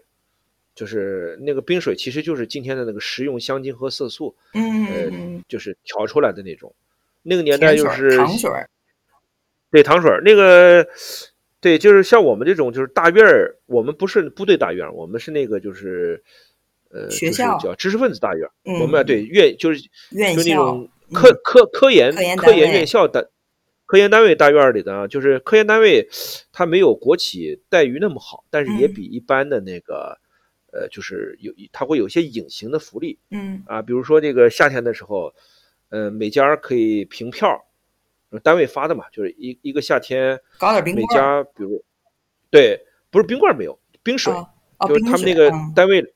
[0.73, 6.73] 就是那个冰水，其实就是今天的那个食用香精和色素，嗯，呃，就是调出来的那种。
[7.21, 8.49] 那个年代就是糖水，
[9.71, 10.87] 对糖水，那个
[11.65, 16.23] 对，就是像我们这种就是大院儿，我们不是部队大院儿，我们是那个就是
[16.91, 18.51] 呃学校叫知识分子大院儿，
[18.81, 20.87] 我们对院就是院就那种。
[21.11, 23.31] 科科科研科研院校的
[23.85, 26.07] 科研单位大院里的，就是科研单位，
[26.51, 30.19] 它没有国企待遇那么好，但是也比一般的那个，
[30.71, 35.31] 呃，就是有它会有些隐形的福利，嗯啊，比如说这个夏天的时候，
[35.89, 37.65] 呃，每家可以凭票，
[38.43, 41.83] 单位发的嘛，就是一一个夏天搞点冰每家比如
[42.49, 44.33] 对，不是冰棍没有冰水，
[44.87, 46.13] 就是他们那个单位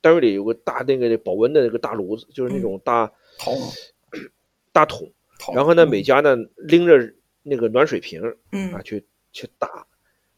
[0.00, 3.56] 单位里有个大那个保温的那个大炉子，就是那种大桶。
[4.72, 5.08] 大桶，
[5.54, 9.86] 然后呢，每家呢拎着那个暖水瓶，嗯啊，去去打，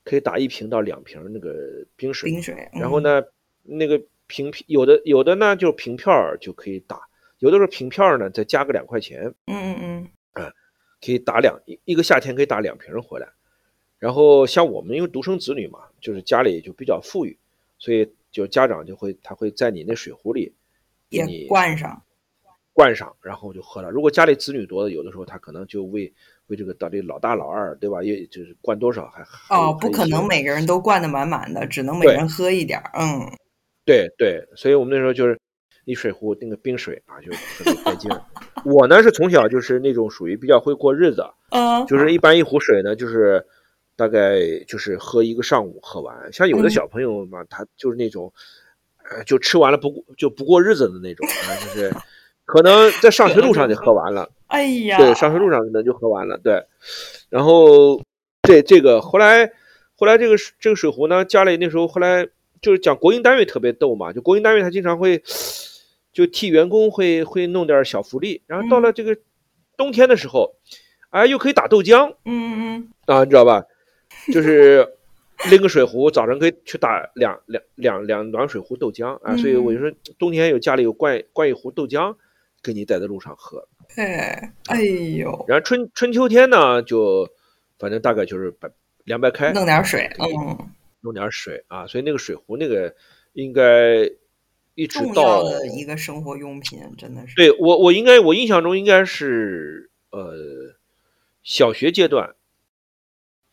[0.04, 2.30] 可以打一瓶到两瓶那个冰水。
[2.30, 2.68] 冰水。
[2.74, 3.22] 然后呢，
[3.62, 7.00] 那个瓶有的有的呢就瓶片就可以打，
[7.38, 9.32] 有的时候瓶片呢再加个两块钱。
[9.46, 10.44] 嗯嗯嗯。
[10.44, 10.52] 啊，
[11.04, 13.28] 可以打两一一个夏天可以打两瓶回来。
[13.98, 17.36] 然后像我们因为独生子女嘛，就是家里就比较富裕，
[17.78, 20.52] 所以就家长就会他会在你那水壶里
[21.08, 22.02] 给你灌上。
[22.72, 23.90] 灌上，然后就喝了。
[23.90, 26.12] 如果家里子女多的，有的时候他可能就为
[26.48, 28.02] 为这个到底老大老二，对吧？
[28.02, 33.32] 也就是灌多少还哦，不可能每个人都灌的满满的，只能每人喝一点嗯，
[33.86, 35.40] 对对，所以我们那时候就是
[35.86, 38.10] 一水壶那个冰水啊，就特别带劲。
[38.66, 43.42] 我呢是从小就是那种属于比较会过日子，嗯，就是一般一壶水呢，就是
[43.96, 46.30] 大概就是喝一个上午喝完。
[46.30, 48.30] 像有的小朋友嘛，他就是那种，
[49.10, 51.90] 呃，就吃完了不就不过日子的那种啊，就是。
[52.44, 56.64] 可能在上学路上就喝完了， 哎呀，对，上学路上可能就喝完了，对。
[57.28, 58.00] 然后，
[58.42, 59.50] 这这个后来，
[59.96, 62.24] 后来这个这个水壶呢，家里那时候后来
[62.62, 65.20] 就是讲国营单位特别逗嘛，就国营单位他经常会
[66.16, 69.14] 就替员工会会弄点小福利，然后到了这个
[69.76, 70.56] 冬天的时候，
[71.10, 73.62] 哎，又可以打豆浆，嗯嗯嗯，啊，你知道吧？
[74.32, 74.88] 就是
[75.50, 79.14] 拎个水壶，早上可以去打两两两两暖水壶豆浆。
[79.22, 79.74] 啊，所以我。
[79.74, 82.16] 就说冬天有家里有灌灌一壶豆浆。
[82.62, 87.28] 给你带在路上喝，哎，哎呦，然后春春秋天呢，就
[87.78, 88.68] 反正大概就是白
[89.04, 90.58] 凉白开，弄点水，嗯，
[91.00, 92.92] 弄点水啊，所以那个水壶那个
[93.34, 94.10] 应该
[94.76, 97.34] 一直到一个生活用品，真的是。
[97.34, 100.76] 对我我应该我印象中应该是呃
[101.42, 102.36] 小学阶段，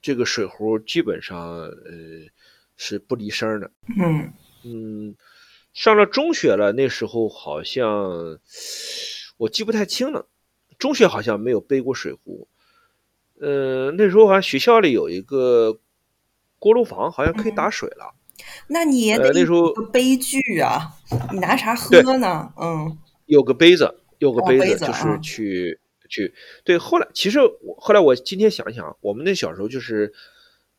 [0.01, 1.71] 这个水壶基本上呃
[2.77, 5.15] 是不离身的，嗯嗯。
[5.73, 8.39] 上了中学了，那时候好像
[9.37, 10.27] 我记不太清了。
[10.77, 12.47] 中学好像没有背过水壶。
[13.39, 15.79] 呃，那时候好像学校里有一个
[16.59, 18.13] 锅炉房，好像可以打水了。
[18.67, 20.91] 那你也得那时候杯具啊，
[21.31, 22.51] 你拿啥喝呢？
[22.57, 25.79] 嗯，有个杯子，有个杯子，就是去
[26.09, 26.33] 去。
[26.63, 30.13] 对，后来其实我后来我今天想想，我们那小时候就是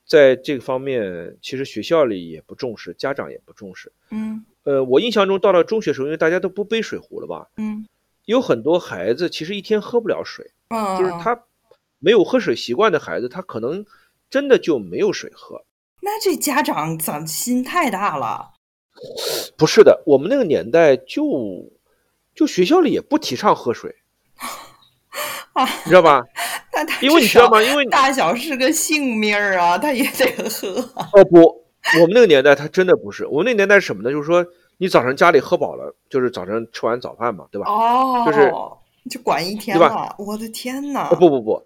[0.06, 3.92] 在这个方面，其实学校里也不重视，家长也不重视。
[4.10, 4.44] 嗯。
[4.64, 7.50] 呃，我印象中到了中学时候，因为大家都不背水壶了吧？
[7.58, 7.86] 嗯，
[8.24, 11.38] 有很多孩子其实一天喝不了水，嗯，就是他
[11.98, 13.84] 没有喝水习惯的孩子，他可能
[14.30, 15.62] 真的就没有水喝。
[16.04, 18.52] 那这家长咋心太大了？
[19.56, 21.24] 不是的，我们那个年代就
[22.34, 23.94] 就学校里也不提倡喝水，
[25.54, 26.22] 啊，你知道吧？
[26.72, 27.62] 那他因为你知道吗？
[27.62, 30.68] 因为大小是个性命啊，他也得喝。
[31.12, 31.64] 哦不。
[32.00, 33.26] 我们那个年代，他真的不是。
[33.26, 34.10] 我们那个年代是什么呢？
[34.10, 34.42] 就是说，
[34.78, 37.70] 你早上家里喝饱了，就是早晨吃完早饭嘛，对吧？
[37.70, 38.50] 哦，就是
[39.10, 40.14] 就管一天吧？
[40.18, 41.10] 我的天哪！
[41.10, 41.62] 不不不，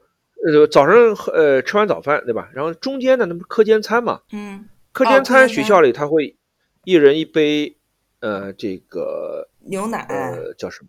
[0.47, 2.51] 呃，早上喝呃吃完早饭，对吧？
[2.55, 4.21] 然后中间呢那不课间餐嘛？
[4.33, 6.37] 嗯，课间餐学校里他会
[6.85, 7.77] 一人一杯，
[8.21, 10.89] 呃，这个牛奶，呃，叫什么？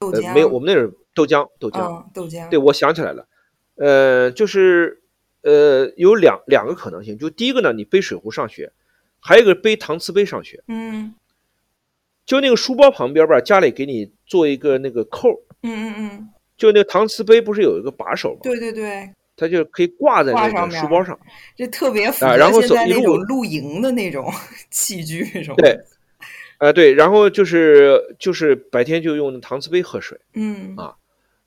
[0.00, 0.34] 豆浆？
[0.34, 2.48] 没有，我们那是豆浆，豆浆，豆浆。
[2.50, 3.26] 对，我想起来了，
[3.76, 5.02] 呃，就是
[5.42, 8.72] 呃，有两两个可能性，就第一个呢，你背水壶上学，
[9.18, 10.62] 还有一个背搪瓷杯上学。
[10.68, 11.14] 嗯。
[12.26, 15.30] 就那个书包旁边吧，家里给你做一个那个扣。
[15.62, 16.28] 嗯嗯嗯。
[16.60, 18.40] 就那个搪瓷杯不是有一个把手吗？
[18.44, 19.10] 对对对。
[19.36, 21.18] 它就可以挂在那个书包上，
[21.56, 24.30] 这特别符合现在那种露营的那种
[24.70, 25.54] 器具，是吧？
[25.56, 25.80] 对，
[26.58, 30.94] 啊对，然后就是就是白天就用搪瓷杯喝水，嗯啊，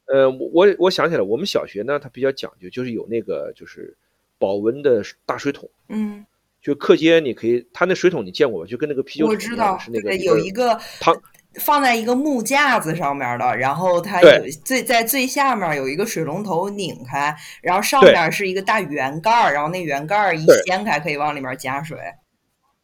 [0.08, 3.96] 呃，我我想起来，我们小学呢，它比较讲究，就是有那个就是
[4.40, 6.26] 保温的大水桶，嗯，
[6.64, 8.68] 就课间你可以，它那水桶你见过吧？
[8.68, 11.16] 就跟那个啤酒桶一样，是那个有一个汤。
[11.60, 14.30] 放在一个木架子上面的，然后它有
[14.66, 21.98] 最在最下面有一个水龙头拧开，然后上面是一个大圆盖儿，然后那圆盖儿一掀开可以往里面加水。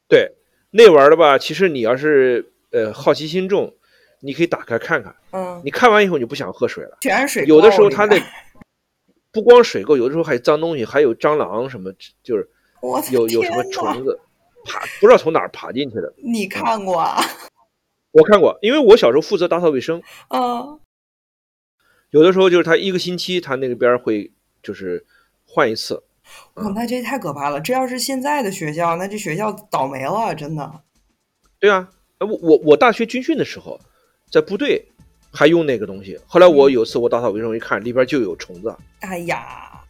[0.07, 0.31] 对，
[0.71, 3.73] 那玩意儿的吧，其实你要是呃好奇心重，
[4.21, 5.15] 你可以打开看看。
[5.31, 5.61] 嗯。
[5.63, 6.97] 你看完以后你就不想喝水了。
[7.01, 7.45] 全是水。
[7.47, 8.21] 有的时候它那
[9.31, 11.91] 不光水垢，有的时候还有脏东西，还有蟑螂什么，
[12.23, 12.47] 就是
[13.11, 14.19] 有有什么虫子
[14.65, 16.13] 爬，不知道从哪儿爬进去的。
[16.23, 17.21] 你看过啊？
[18.11, 20.01] 我看过，因为我小时候负责打扫卫生。
[20.29, 20.79] 啊，
[22.09, 24.31] 有的时候就是他一个星期，他那个边会
[24.63, 25.05] 就是
[25.45, 26.03] 换一次。
[26.55, 27.61] 哦，那这太可怕了！
[27.61, 30.81] 这要是现在的学校，那这学校倒霉了，真的。
[31.59, 31.87] 对啊，
[32.19, 33.79] 我我我大学军训的时候，
[34.31, 34.87] 在部队
[35.31, 36.19] 还用那个东西。
[36.25, 38.75] 后来我有次我打扫卫生，一看里边就有虫子。
[39.01, 39.83] 哎呀，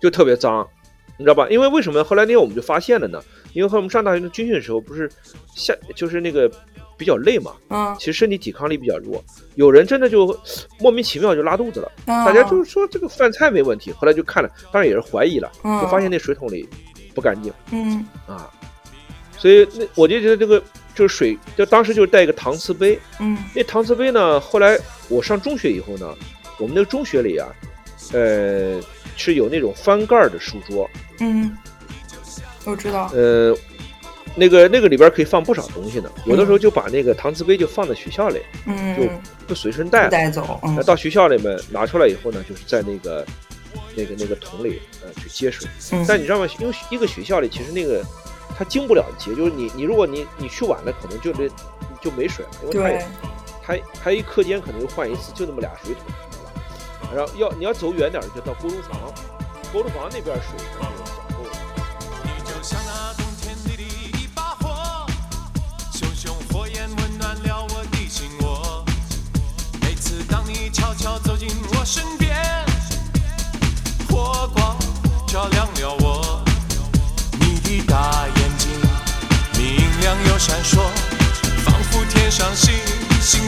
[0.00, 0.68] 就特别脏，
[1.16, 1.48] 你知道吧？
[1.48, 3.22] 因为为什么后来那天我们就发现了呢？
[3.52, 5.08] 因为和我们上大学的军训的时候，不是
[5.54, 6.50] 下就是那个。
[6.96, 9.22] 比较累嘛，嗯，其实身体抵抗力比较弱，
[9.56, 10.38] 有人真的就
[10.78, 16.68] 莫名其妙就拉肚子了，大家就是说这个饭菜没问题，后来就看了，当然也是怀疑了，就发现那水桶里
[17.14, 18.06] 不干净，嗯。
[18.26, 18.50] 啊，
[19.36, 20.62] 所以那我就觉得这个
[20.94, 24.78] 就是水，就当时就带一个搪瓷杯，嗯，那搪瓷杯呢，后来
[25.08, 26.14] 我上中学以后呢，
[26.58, 27.48] 我们那个中学里啊，
[28.12, 28.80] 呃，
[29.16, 30.88] 是有那种翻盖的书桌，
[31.20, 31.56] 嗯，
[32.64, 33.56] 我知道，呃。
[34.36, 39.08] 那个那个里边可以放不少东西呢，有的时候就把那个搪瓷杯就放在学校里，嗯，就
[39.46, 40.58] 不随身带，带走。
[40.62, 43.24] 那到学校里面拿出来以后呢，就是在那个
[43.96, 45.68] 那个那个桶里呃去接水。
[46.08, 46.48] 但你知道吗？
[46.58, 48.02] 因为一个学校里其实那个
[48.58, 51.48] 它经不了接，就是你你如果你你去晚了，可能就这
[52.00, 53.06] 就没水了，因为
[53.62, 57.10] 它也它它一课间可能就换一次，就那么俩水桶，知道吧？
[57.14, 59.00] 然后要你要走远点就到锅炉房，
[59.72, 60.58] 锅炉房那边水
[71.84, 72.34] 身边，
[74.08, 74.74] 火光
[75.26, 76.42] 照亮了我。
[77.38, 78.70] 你的大眼睛
[79.58, 80.78] 明亮又闪烁，
[81.62, 82.72] 仿佛天上星
[83.20, 83.42] 星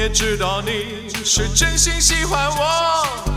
[0.00, 3.29] 也知道你是真心喜欢我。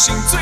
[0.00, 0.39] 心醉